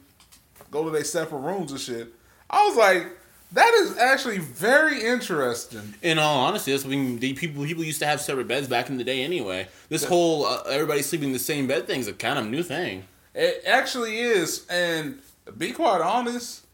[0.71, 2.13] go to their separate rooms and shit.
[2.49, 3.07] I was like,
[3.53, 5.95] that is actually very interesting.
[6.01, 8.97] In all honesty, that's when the people people used to have separate beds back in
[8.97, 9.23] the day.
[9.23, 12.45] Anyway, this whole uh, everybody sleeping in the same bed thing is a kind of
[12.45, 13.05] new thing.
[13.37, 15.19] It actually is, and
[15.55, 16.65] be quite honest,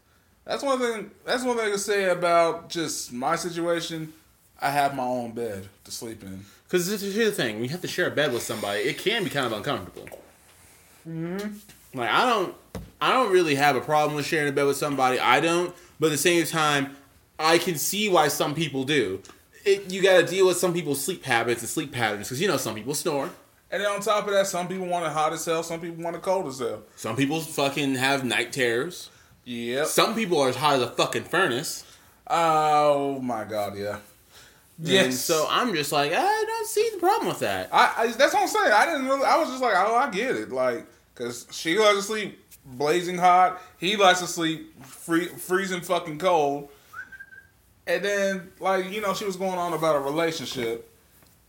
[0.46, 1.10] that's one thing.
[1.26, 4.14] That's one thing I can say about just my situation.
[4.62, 6.46] I have my own bed to sleep in.
[6.66, 9.24] Because here's the thing: when you have to share a bed with somebody, it can
[9.24, 10.08] be kind of uncomfortable.
[11.06, 11.98] Mm-hmm.
[11.98, 12.54] Like I don't,
[12.98, 15.18] I don't really have a problem with sharing a bed with somebody.
[15.18, 16.96] I don't, but at the same time,
[17.38, 19.20] I can see why some people do.
[19.66, 22.48] It, you got to deal with some people's sleep habits and sleep patterns because you
[22.48, 23.28] know some people snore.
[23.74, 25.64] And then on top of that, some people want it hot as hell.
[25.64, 26.84] Some people want it cold as hell.
[26.94, 29.10] Some people fucking have night terrors.
[29.46, 29.86] Yep.
[29.88, 31.82] Some people are as hot as a fucking furnace.
[32.28, 33.98] Oh my god, yeah.
[34.78, 35.18] And Yes.
[35.20, 37.68] so I'm just like, I don't see the problem with that.
[37.72, 38.70] I, I that's what I'm saying.
[38.70, 39.24] I didn't really.
[39.24, 40.52] I was just like, oh, I get it.
[40.52, 43.60] Like, cause she likes to sleep blazing hot.
[43.78, 46.68] He likes to sleep free, freezing fucking cold.
[47.88, 50.88] And then, like, you know, she was going on about a relationship,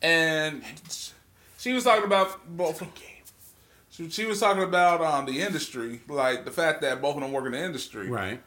[0.01, 0.63] and
[1.65, 2.83] she was talking about both.
[3.89, 7.31] She, she was talking about um the industry, like the fact that both of them
[7.31, 8.07] work in the industry.
[8.07, 8.39] Right.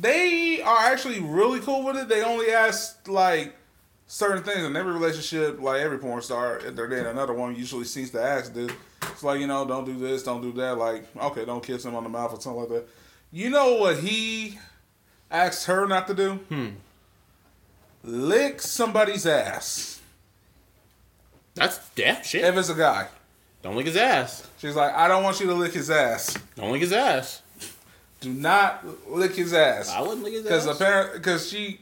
[0.00, 2.08] They are actually really cool with it.
[2.08, 3.54] They only ask like
[4.06, 7.84] certain things in every relationship, like every porn star, if they're dating another one, usually
[7.84, 8.72] seems to ask this.
[9.02, 10.78] It's like, you know, don't do this, don't do that.
[10.78, 12.88] Like, okay, don't kiss him on the mouth or something like that.
[13.30, 14.58] You know what he
[15.30, 16.30] asked her not to do?
[16.48, 16.68] Hmm.
[18.02, 20.01] Lick somebody's ass.
[21.54, 22.44] That's yeah, shit.
[22.44, 23.08] If it's a guy.
[23.62, 24.46] Don't lick his ass.
[24.58, 26.36] She's like, I don't want you to lick his ass.
[26.56, 27.42] Don't lick his ass.
[28.20, 29.88] Do not lick his ass.
[29.88, 30.64] I wouldn't lick his ass.
[30.64, 31.80] Because apparently, because she,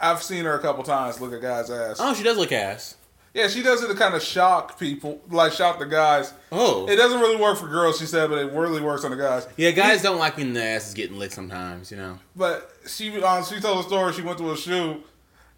[0.00, 1.96] I've seen her a couple times lick a guy's ass.
[2.00, 2.96] oh, she does lick ass.
[3.34, 6.34] Yeah, she does it to kind of shock people, like shock the guys.
[6.50, 6.86] Oh.
[6.86, 9.48] It doesn't really work for girls, she said, but it really works on the guys.
[9.56, 12.18] yeah, guys don't like when the ass is getting licked sometimes, you know.
[12.36, 14.12] But she, um, she told a story.
[14.12, 15.02] She went to a shoot,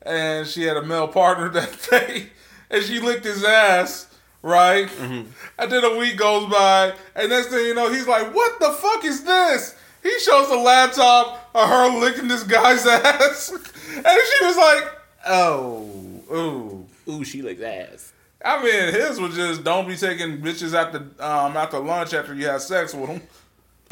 [0.03, 2.29] and she had a male partner that day,
[2.75, 4.09] and she licked his ass.
[4.43, 5.31] Right, Mm-hmm.
[5.59, 8.73] and then a week goes by, and next thing you know, he's like, "What the
[8.73, 14.45] fuck is this?" He shows the laptop of her licking this guy's ass, and she
[14.45, 14.85] was like,
[15.27, 15.89] "Oh,
[16.31, 18.13] ooh." Ooh, she licks ass.
[18.45, 22.47] I mean, his was just don't be taking bitches after um after lunch after you
[22.47, 23.23] have sex with them.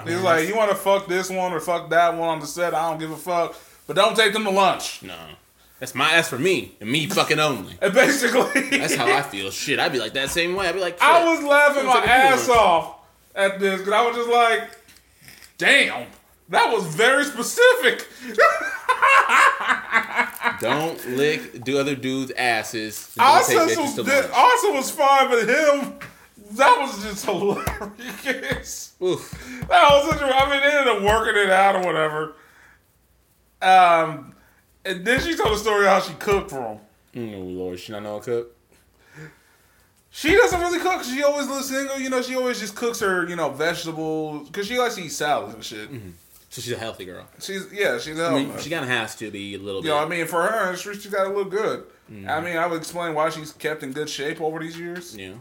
[0.06, 2.74] He's like, you want to fuck this one or fuck that one on the set?
[2.74, 3.54] I don't give a fuck,
[3.86, 5.02] but don't take them to lunch.
[5.02, 5.16] No.
[5.82, 6.76] That's my that's for me.
[6.80, 7.76] And me fucking only.
[7.82, 9.50] And basically, That's how I feel.
[9.50, 10.68] Shit, I'd be like that same way.
[10.68, 12.98] I'd be like, I was laughing my ass off
[13.34, 14.70] at this because I was just like,
[15.58, 16.06] damn,
[16.50, 18.06] that was very specific.
[20.60, 23.12] Don't lick do other dudes' asses.
[23.18, 24.32] Also was, bitches to di- lunch.
[24.32, 25.94] also was fine, but him,
[26.52, 28.92] that was just hilarious.
[29.02, 29.64] Oof.
[29.68, 32.34] That was such I mean, they ended up working it out or whatever.
[33.60, 34.31] Um,
[34.84, 36.78] and then she told the story how she cooked for him.
[37.16, 38.56] Oh Lord, she not know how to cook.
[40.10, 41.02] She doesn't really cook.
[41.04, 41.98] She always lives single.
[41.98, 45.12] You know, she always just cooks her, you know, vegetables because she likes to eat
[45.12, 45.90] salads and shit.
[45.90, 46.10] Mm-hmm.
[46.50, 47.26] So she's a healthy girl.
[47.40, 49.84] She's yeah, she's a I mean, she kind of has to be a little You
[49.84, 49.94] bit.
[49.94, 51.84] know, I mean, for her, she, she got to look good.
[52.12, 52.28] Mm-hmm.
[52.28, 55.16] I mean, I would explain why she's kept in good shape over these years.
[55.16, 55.32] yeah.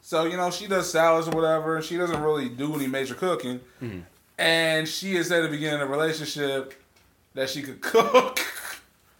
[0.00, 1.82] So you know, she does salads or whatever.
[1.82, 4.00] She doesn't really do any major cooking, mm-hmm.
[4.38, 6.74] and she has said at the beginning of the relationship
[7.32, 8.38] that she could cook.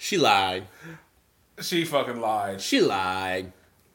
[0.04, 0.66] She lied.
[1.62, 2.60] she fucking lied.
[2.60, 3.50] She lied.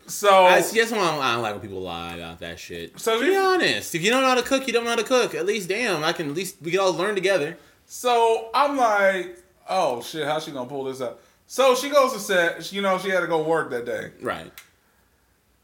[0.07, 0.79] So I see.
[0.79, 2.99] That's why I don't, I don't like when people lie about that shit.
[2.99, 3.93] So So be honest.
[3.93, 5.35] If you don't know how to cook, you don't know how to cook.
[5.35, 6.29] At least, damn, I can.
[6.29, 7.59] At least we can all learn together.
[7.85, 9.37] So I'm like,
[9.69, 11.21] oh shit, how's she gonna pull this up?
[11.45, 12.73] So she goes to set.
[12.73, 14.09] You know, she had to go work that day.
[14.19, 14.51] Right.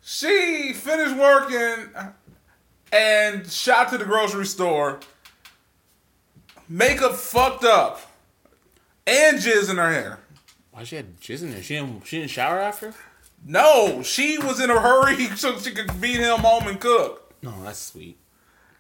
[0.04, 1.90] She finished working
[2.94, 5.00] and shot to the grocery store.
[6.70, 8.00] Makeup fucked up,
[9.08, 10.20] and jizz in her hair.
[10.76, 11.64] Why she had jizz in there?
[11.64, 12.06] She didn't.
[12.06, 12.94] She didn't shower after.
[13.46, 17.34] No, she was in a hurry so she could beat him home and cook.
[17.42, 18.18] No, that's sweet.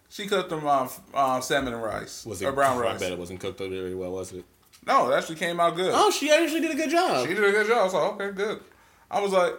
[0.09, 2.95] She cooked them um, um, salmon and rice Was it or brown rice?
[2.95, 4.43] I bet it wasn't cooked up very well, was it?
[4.85, 5.91] No, it actually came out good.
[5.93, 7.27] Oh, she actually did a good job.
[7.27, 7.77] She did a good job.
[7.77, 8.59] I was like, okay, good.
[9.09, 9.53] I was like,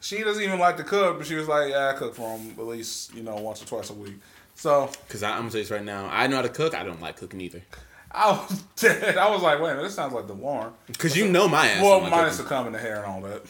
[0.00, 2.56] she doesn't even like to cook, but she was like, yeah, I cook for him
[2.58, 4.14] at least, you know, once or twice a week.
[4.56, 6.74] So Because I'm gonna tell you this right now, I know how to cook.
[6.74, 7.62] I don't like cooking either.
[8.10, 9.16] I was dead.
[9.18, 10.72] I was like, wait a minute, this sounds like the Warren.
[10.86, 11.82] Because you know my ass.
[11.82, 13.42] Well, minus the cum the hair and all that.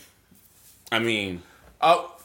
[0.90, 1.42] I mean,
[1.80, 2.16] Oh,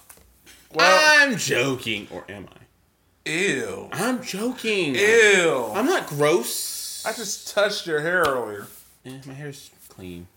[0.74, 3.30] well, I'm joking, or am I?
[3.30, 4.96] ew, I'm joking.
[4.96, 5.72] ew.
[5.76, 7.06] I'm not gross.
[7.06, 8.68] I just touched your hair earlier.
[9.06, 10.28] Eh, my hair's clean.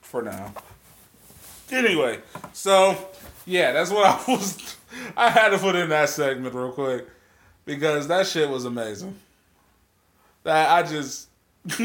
[0.00, 0.52] For now.
[1.70, 2.18] Anyway,
[2.52, 2.96] so
[3.46, 4.76] yeah, that's what I was.
[5.16, 7.06] I had to put in that segment real quick
[7.64, 9.14] because that shit was amazing.
[10.44, 11.28] That I just.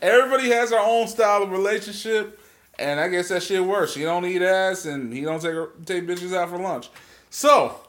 [0.00, 2.40] Everybody has their own style of relationship,
[2.78, 3.92] and I guess that shit works.
[3.92, 6.88] She don't eat ass, and he don't take her, take bitches out for lunch.
[7.30, 7.80] So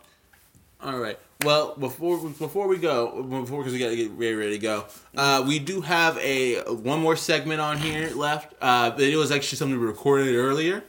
[0.81, 1.17] All right.
[1.43, 4.85] Well, before before we go, before because we got to get ready, ready to go,
[5.15, 8.55] uh, we do have a one more segment on here left.
[8.59, 10.83] Uh, it was actually something we recorded earlier,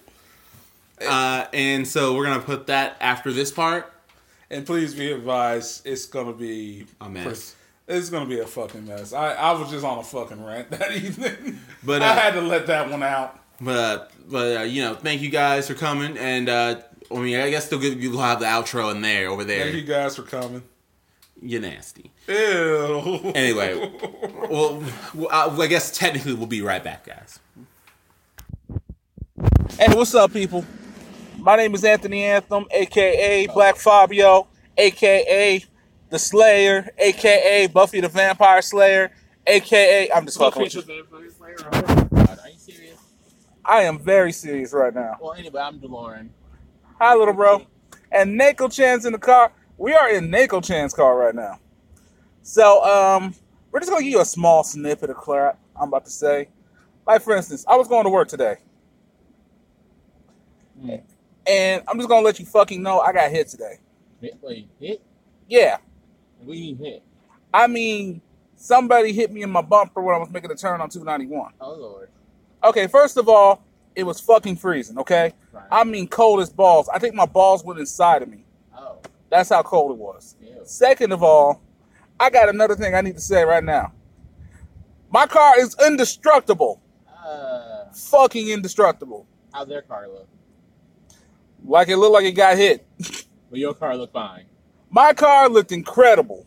[1.07, 3.93] uh, and so we're gonna put that after this part.
[4.51, 7.55] And please be advised, it's gonna be A mess.
[7.87, 9.13] It's gonna be a fucking mess.
[9.13, 12.41] I, I was just on a fucking rant that evening, But, I uh, had to
[12.41, 13.39] let that one out.
[13.61, 16.81] But uh, but uh, you know, thank you guys for coming, and uh,
[17.11, 19.65] I mean, I guess they'll give, you'll have the outro in there over there.
[19.65, 20.63] Thank you guys for coming.
[21.41, 22.11] You're nasty.
[22.27, 23.33] Ew.
[23.35, 23.93] Anyway,
[24.51, 24.83] well,
[25.15, 27.39] well, I I guess technically we'll be right back, guys.
[29.79, 30.65] Hey, what's up, people?
[31.39, 35.65] My name is Anthony Anthem, aka Black Fabio, aka
[36.11, 39.13] The Slayer, aka Buffy the Vampire Slayer,
[39.47, 40.83] aka I'm just fucking with you.
[40.83, 42.99] Are you serious?
[43.65, 45.17] I am very serious right now.
[45.21, 46.31] Well, anyway, I'm DeLorean.
[46.99, 47.65] Hi, little bro.
[48.11, 49.53] And Nako Chan's in the car.
[49.77, 51.61] We are in Nako Chan's car right now.
[52.43, 53.35] So, um,
[53.71, 56.49] we're just gonna give you a small snippet of crap I'm about to say.
[57.07, 58.57] Like, for instance, I was going to work today.
[60.83, 61.03] Mm.
[61.49, 63.79] And I'm just gonna let you fucking know I got hit today.
[64.21, 65.01] Hit, wait, hit?
[65.49, 65.79] Yeah,
[66.41, 67.03] What do you mean hit?
[67.55, 68.21] I mean
[68.57, 71.53] somebody hit me in my bumper when I was making a turn on 291.
[71.61, 72.11] Oh lord.
[72.65, 73.63] Okay, first of all,
[73.95, 74.99] it was fucking freezing.
[74.99, 75.65] Okay, Right.
[75.73, 76.89] I mean cold as balls.
[76.89, 78.45] I think my balls went inside of me.
[78.77, 78.99] oh.
[79.31, 80.37] That's how cold it was.
[80.43, 80.55] Ew.
[80.65, 81.63] Second of all,
[82.21, 83.93] I got another thing I need to say right now.
[85.11, 86.81] My car is indestructible.
[87.25, 89.27] Uh, Fucking indestructible.
[89.53, 90.29] how's their car look?
[91.65, 92.87] Like it looked like it got hit.
[93.51, 94.45] But your car looked fine,
[94.91, 96.47] My car looked incredible.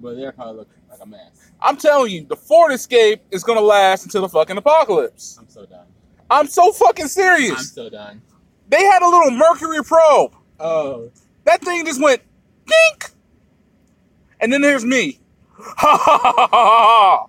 [0.00, 1.50] but their car looked like a mess.
[1.60, 5.36] I'm telling you, the Ford Escape is gonna last until the fucking apocalypse.
[5.40, 5.86] I'm so done.
[6.30, 7.58] I'm so fucking serious.
[7.58, 8.20] I'm so done.
[8.68, 10.34] They had a little mercury probe.
[10.60, 11.10] Oh.
[11.44, 12.20] That thing just went
[12.66, 13.10] dink.
[14.40, 15.20] And then there's me.
[15.58, 17.26] Ha ha ha ha ha.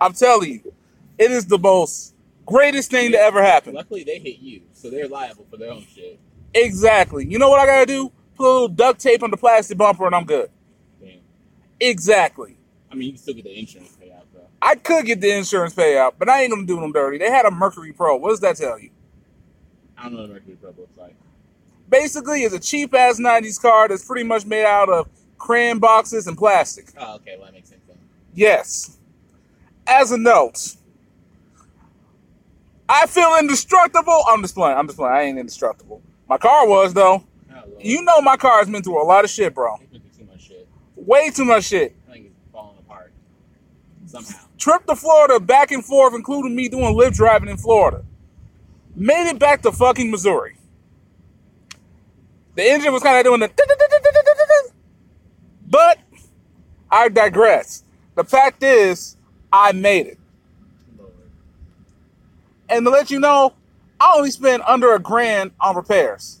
[0.00, 0.72] I'm telling you,
[1.18, 2.14] it is the most
[2.46, 3.74] greatest thing to ever happen.
[3.74, 6.18] Luckily, they hit you, so they're liable for their own shit.
[6.54, 7.24] Exactly.
[7.26, 8.10] You know what I gotta do?
[8.34, 10.50] Put a little duct tape on the plastic bumper and I'm good.
[11.00, 11.20] Damn.
[11.80, 12.56] Exactly.
[12.90, 14.48] I mean, you can still get the insurance payout though.
[14.60, 17.18] I could get the insurance payout, but I ain't gonna do them dirty.
[17.18, 18.16] They had a Mercury Pro.
[18.16, 18.90] What does that tell you?
[19.96, 21.14] I don't know what the Mercury Pro looks like.
[21.88, 25.08] Basically, it's a cheap ass 90s car that's pretty much made out of
[25.38, 26.92] crayon boxes and plastic.
[26.98, 27.36] Oh, okay.
[27.36, 27.98] Well, that makes sense then.
[28.34, 28.98] Yes.
[29.86, 30.76] As a note,
[32.92, 34.22] I feel indestructible.
[34.28, 34.76] I'm just playing.
[34.76, 35.14] I'm just playing.
[35.14, 36.02] I ain't indestructible.
[36.28, 37.24] My car was though.
[37.80, 39.78] You know my car has been through a lot of shit, bro.
[39.78, 40.68] Too much shit.
[40.94, 41.96] Way too much shit.
[42.08, 43.12] I think it's falling apart
[44.04, 44.38] somehow.
[44.58, 48.04] Trip to Florida back and forth, including me doing live driving in Florida.
[48.94, 50.56] Made it back to fucking Missouri.
[52.54, 53.50] The engine was kind of doing the.
[55.68, 55.98] But
[56.90, 57.82] I digress.
[58.14, 59.16] The fact is,
[59.50, 60.18] I made it.
[62.72, 63.52] And to let you know,
[64.00, 66.40] I only spend under a grand on repairs.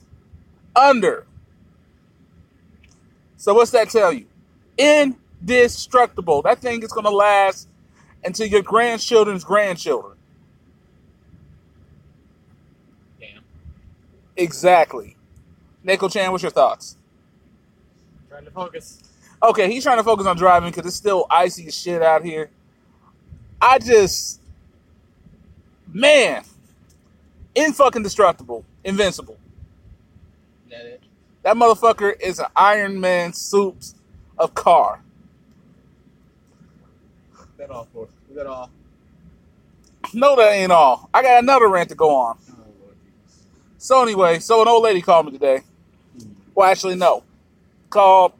[0.74, 1.26] Under.
[3.36, 4.26] So what's that tell you?
[4.78, 6.42] Indestructible.
[6.42, 7.68] That thing is gonna last
[8.24, 10.16] until your grandchildren's grandchildren.
[13.20, 13.42] Damn.
[14.36, 15.16] Exactly.
[15.84, 16.96] Nico Chan, what's your thoughts?
[18.30, 19.02] Trying to focus.
[19.42, 22.50] Okay, he's trying to focus on driving because it's still icy as shit out here.
[23.60, 24.40] I just,
[25.92, 26.44] man,
[27.54, 29.38] in fucking destructible, invincible.
[30.70, 31.02] That it?
[31.42, 33.94] That motherfucker is an Iron Man suit
[34.38, 35.02] of car.
[37.58, 38.08] That all for?
[38.30, 38.70] Is that all?
[40.14, 41.08] No, that ain't all.
[41.14, 42.38] I got another rant to go on.
[42.50, 42.54] Oh
[43.78, 45.60] So anyway, so an old lady called me today.
[46.18, 46.32] Hmm.
[46.54, 47.22] Well, actually, no,
[47.90, 48.32] called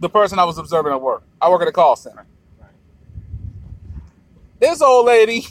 [0.00, 1.22] the person I was observing at work.
[1.40, 2.26] I work at a call center.
[2.60, 2.70] Right.
[4.60, 5.46] This old lady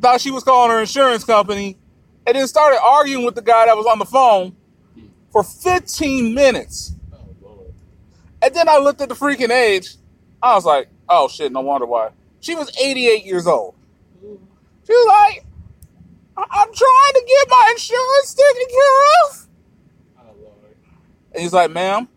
[0.00, 1.76] thought she was calling her insurance company,
[2.26, 4.56] and then started arguing with the guy that was on the phone
[5.32, 6.94] for 15 minutes.
[8.40, 9.94] And then I looked at the freaking age.
[10.42, 12.10] I was like, oh shit, no wonder why.
[12.40, 13.74] She was 88 years old.
[14.22, 15.44] She was like,
[16.36, 19.46] I- I'm trying to get my insurance taken care of.
[21.32, 22.08] And he's like, ma'am,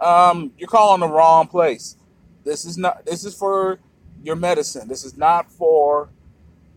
[0.00, 1.96] um, you're calling the wrong place.
[2.44, 3.78] This is not this is for
[4.22, 4.88] your medicine.
[4.88, 6.08] This is not for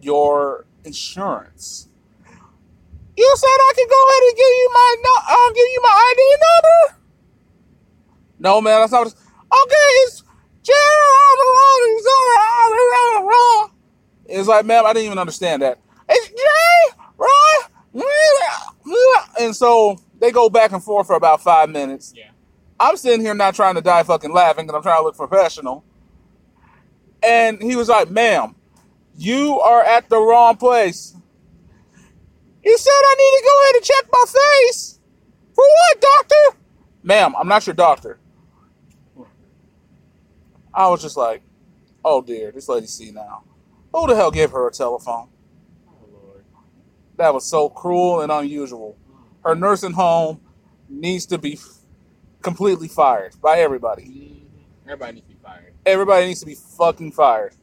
[0.01, 1.87] your insurance.
[3.17, 6.13] You said I could go ahead and give you my no- um, give you my
[6.13, 6.99] ID number.
[8.39, 8.99] No, man, that's not.
[8.99, 10.23] What it's, okay, it's
[10.63, 10.79] Jerry.
[14.31, 15.79] It's like, ma'am, I didn't even understand that.
[16.07, 17.63] It's Jay, right?
[19.39, 22.13] And so they go back and forth for about five minutes.
[22.15, 22.29] Yeah.
[22.79, 25.83] I'm sitting here not trying to die fucking laughing because I'm trying to look professional.
[27.21, 28.55] And he was like, ma'am,
[29.19, 31.13] you are at the wrong place.
[32.63, 34.99] You said I need to go ahead and check my face.
[35.53, 36.59] For what, doctor?
[37.03, 38.19] Ma'am, I'm not your doctor.
[40.73, 41.41] I was just like,
[42.05, 43.43] oh dear, this lady see now.
[43.93, 45.27] Who the hell gave her a telephone?
[45.89, 46.35] Oh
[47.17, 48.97] That was so cruel and unusual.
[49.43, 50.39] Her nursing home
[50.87, 51.59] needs to be
[52.41, 54.47] completely fired by everybody.
[54.85, 55.73] Everybody needs to be fired.
[55.85, 57.55] Everybody needs to be fucking fired.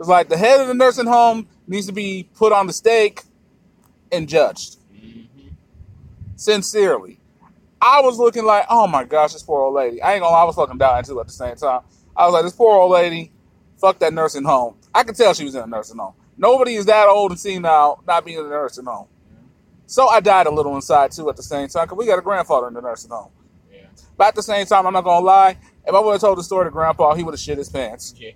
[0.00, 3.22] It's like the head of the nursing home needs to be put on the stake
[4.10, 4.78] and judged.
[4.94, 5.48] Mm-hmm.
[6.36, 7.20] Sincerely.
[7.82, 10.00] I was looking like, oh my gosh, this poor old lady.
[10.00, 11.82] I ain't gonna lie, I was fucking dying too at the same time.
[12.16, 13.30] I was like, this poor old lady,
[13.78, 14.76] fuck that nursing home.
[14.94, 16.14] I could tell she was in a nursing home.
[16.38, 19.06] Nobody is that old and senile not being in a nursing home.
[19.84, 22.22] So I died a little inside too at the same time because we got a
[22.22, 23.32] grandfather in the nursing home.
[23.70, 23.80] Yeah.
[24.16, 25.58] But at the same time, I'm not gonna lie.
[25.86, 28.14] If I would have told the story to Grandpa, he would have shit his pants.
[28.16, 28.30] Yeah.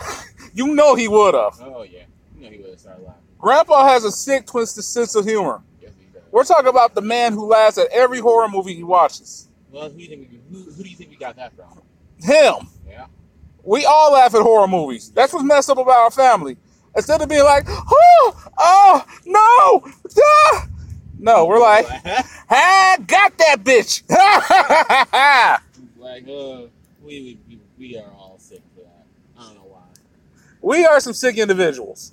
[0.54, 1.58] You know he would have.
[1.60, 2.00] Oh yeah.
[2.36, 3.22] You know he would have started laughing.
[3.38, 5.62] Grandpa has a sick, twisted sense of humor.
[5.80, 6.22] Yes, he does.
[6.30, 9.48] We're talking about the man who laughs at every horror movie he watches.
[9.70, 10.28] Well, who do you think?
[10.30, 11.82] We, who, who do you think we got that from?
[12.20, 12.68] Him.
[12.88, 13.06] Yeah.
[13.62, 15.10] We all laugh at horror movies.
[15.10, 16.56] That's what's messed up about our family.
[16.96, 19.92] Instead of being like, oh, oh, no,
[21.18, 21.86] no, we're like,
[22.50, 24.02] I got that bitch.
[25.98, 26.66] like, uh,
[27.04, 29.06] we, we we are all sick for that.
[29.38, 29.82] I don't know why.
[30.60, 32.12] We are some sick individuals.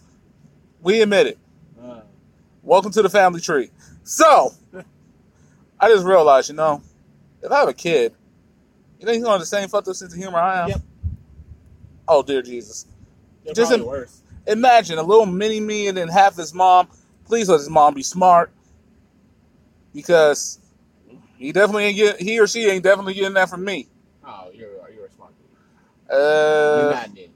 [0.82, 1.38] We admit it.
[1.82, 2.02] Uh,
[2.64, 3.70] Welcome to the family tree.
[4.04, 4.52] So,
[5.80, 6.82] I just realized, you know,
[7.42, 8.14] if I have a kid,
[9.00, 10.70] you think he's gonna have the same fucked up sense of humor I have?
[10.70, 10.82] Yep.
[12.08, 12.86] Oh dear Jesus!
[13.44, 14.22] they're Just im- worse.
[14.48, 16.88] Imagine a little mini me and then half his mom.
[17.26, 18.52] Please let his mom be smart,
[19.94, 20.60] because
[21.38, 23.88] he definitely ain't get he or she ain't definitely getting that from me.
[24.26, 25.48] Oh, you're you're a smart dude.
[26.10, 27.32] You're Uh, not an idiot.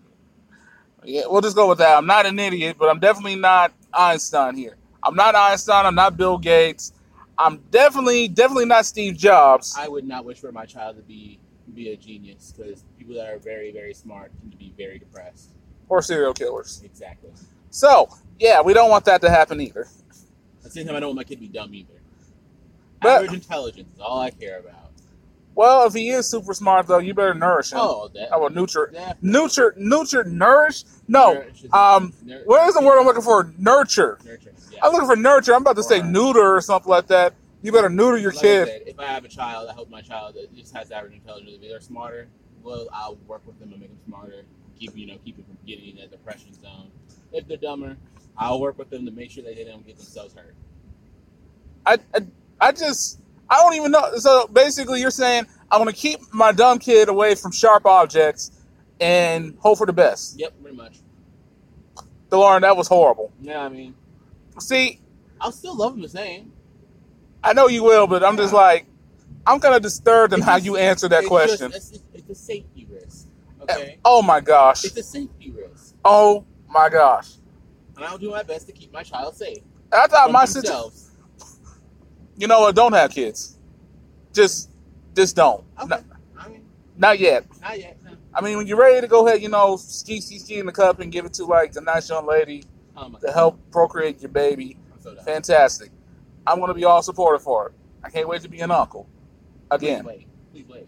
[1.03, 1.97] Yeah, we'll just go with that.
[1.97, 4.77] I'm not an idiot, but I'm definitely not Einstein here.
[5.03, 5.85] I'm not Einstein.
[5.85, 6.93] I'm not Bill Gates.
[7.37, 9.75] I'm definitely definitely not Steve Jobs.
[9.77, 11.39] I would not wish for my child to be
[11.73, 15.51] be a genius because people that are very very smart tend to be very depressed.
[15.87, 16.81] or serial killers.
[16.83, 17.29] Exactly.
[17.71, 19.87] So, yeah, we don't want that to happen either.
[20.57, 21.93] At the same time, I don't want my kid to be dumb either.
[23.01, 24.78] But- Average intelligence is all I care about.
[25.55, 27.79] Well, if he is super smart, though, you better nourish him.
[27.81, 28.31] Oh, that.
[28.31, 30.85] I will nurture, nurture, nurture, nourish.
[31.07, 32.13] No, Nourish is- um,
[32.45, 33.51] what is the word I'm looking for?
[33.57, 34.19] Nurture.
[34.23, 34.53] Nurture.
[34.71, 34.79] Yeah.
[34.85, 35.53] I'm looking for nurture.
[35.53, 37.33] I'm about to say neuter or something like that.
[37.61, 38.67] You better neuter your Like I kid.
[38.67, 41.51] said, if I have a child, I hope my child just has average intelligence.
[41.55, 42.29] If they're smarter,
[42.63, 44.45] well, I'll work with them and make them smarter.
[44.79, 46.89] Keep you know, keep them from getting in that depression zone.
[47.33, 47.97] If they're dumber,
[48.37, 50.55] I'll work with them to make sure that they don't get themselves hurt.
[51.85, 52.19] I, I,
[52.61, 53.19] I just,
[53.49, 54.15] I don't even know.
[54.17, 58.51] So basically, you're saying I'm gonna keep my dumb kid away from sharp objects
[58.99, 60.39] and hope for the best.
[60.39, 60.99] Yep, pretty much.
[62.29, 63.31] DeLauren, that was horrible.
[63.41, 63.95] Yeah, I mean,
[64.59, 64.99] See,
[65.41, 66.51] I'll still love them the same.
[67.43, 68.85] I know you will, but I'm just like,
[69.47, 71.71] I'm kind of disturbed in It's how just- you answer that It's question.
[71.71, 73.27] Just, it's, it's a safety risk.
[73.69, 74.83] Eh, okay, Oh my gosh.
[74.83, 77.35] it's a safety risk, Oh my gosh.
[77.95, 79.59] and I'll do my best to keep my child safe.
[79.91, 80.71] I thought my sister.
[82.39, 82.75] You know what?
[82.75, 83.57] Don't have kids.
[84.33, 84.71] Just,
[85.15, 85.63] just don't.
[85.77, 85.89] Okay.
[85.89, 86.03] Not,
[86.39, 86.65] I mean,
[86.97, 87.45] not yet.
[87.61, 87.97] not yet.
[88.03, 88.11] No.
[88.33, 90.71] I mean, when you're ready to go ahead, you know, ski, ski, ski in the
[90.71, 92.63] cup and give it to like a nice young lady
[92.99, 94.77] Oh to help procreate your baby.
[94.93, 95.15] I'm so.
[95.23, 95.91] Fantastic.
[96.45, 97.73] I'm gonna be all supportive for it.
[98.03, 99.07] I can't wait to be an uncle
[99.71, 100.03] again.
[100.03, 100.27] Please wait.
[100.51, 100.87] Please wait.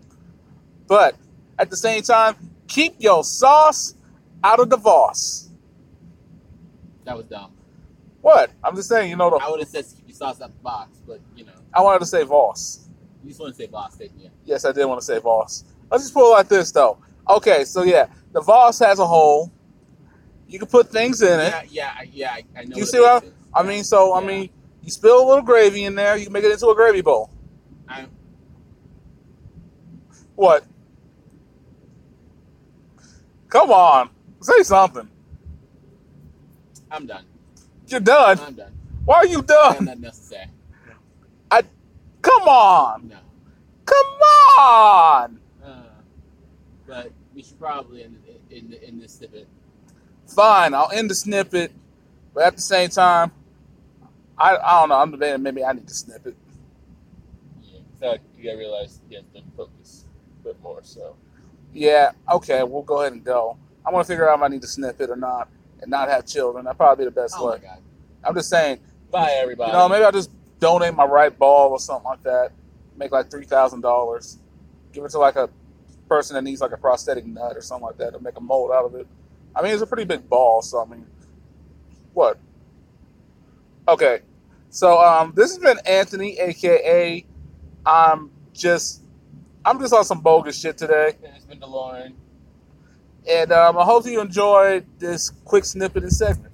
[0.88, 1.16] But
[1.58, 2.36] at the same time,
[2.68, 3.96] keep your sauce
[4.44, 5.50] out of the Voss.
[7.06, 7.52] That was dumb.
[8.22, 8.52] What?
[8.64, 10.60] I'm just saying, you know, I the, would have said keep your sauce out the
[10.64, 12.90] box, but you know, I wanted to say Voss.
[13.24, 14.30] you just want to say boss, didn't you?
[14.46, 15.64] Yes, I did want to say Voss.
[15.90, 16.98] Let's just pull it like this, though.
[17.30, 19.52] Okay, so yeah, the Voss has a hole.
[20.48, 21.54] You can put things in it.
[21.54, 22.32] Yeah, yeah, I- yeah.
[22.32, 22.76] I, I know.
[22.76, 23.32] You what see what is.
[23.54, 23.84] I mean?
[23.84, 24.50] So, I mean,
[24.84, 27.30] you spill a little gravy in there, you can make it into a gravy bowl.
[27.88, 28.06] I,
[30.36, 30.66] What?
[33.50, 34.10] Come on,
[34.42, 35.10] say something.
[36.90, 37.26] I'm done.
[37.88, 38.40] You're done.
[38.40, 38.81] I'm done.
[39.06, 40.04] Why are you I done?
[40.06, 40.46] else to say.
[42.22, 43.08] Come on.
[43.10, 43.18] No.
[43.86, 44.06] Come
[44.60, 45.40] on.
[45.64, 45.84] Uh,
[46.88, 48.18] but we should probably in
[48.52, 49.48] in, in this snippet.
[50.28, 51.72] Fine, I'll end the snippet,
[52.34, 53.32] but at the same time,
[54.38, 54.96] I, I don't know.
[54.96, 56.36] I'm debating maybe I need to snip it.
[57.64, 60.06] Yeah, so you gotta realize you have to focus
[60.42, 60.80] a bit more.
[60.84, 61.16] So
[61.74, 63.58] Yeah, okay, we'll go ahead and go.
[63.86, 65.50] I want to figure out if I need to snip it or not
[65.82, 66.66] and not have children.
[66.66, 67.60] That'd probably be the best Oh my way.
[67.62, 67.80] god.
[68.24, 68.80] I'm just saying,
[69.12, 69.72] bye everybody.
[69.72, 72.52] you know, maybe I'll just donate my right ball or something like that.
[72.98, 74.38] Make like $3,000.
[74.94, 75.50] Give it to like a
[76.08, 78.72] person that needs like a prosthetic nut or something like that to make a mold
[78.72, 79.08] out of it.
[79.56, 81.06] I mean, it's a pretty big ball, so I mean,
[82.14, 82.38] what?
[83.88, 84.20] Okay,
[84.70, 87.26] so um, this has been Anthony, aka
[87.86, 89.02] I'm just,
[89.66, 91.14] I'm just on some bogus shit today.
[91.24, 92.14] And it's been DeLorean.
[93.30, 96.54] And um, I hope you enjoyed this quick snippet and segment.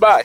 [0.00, 0.24] Bye.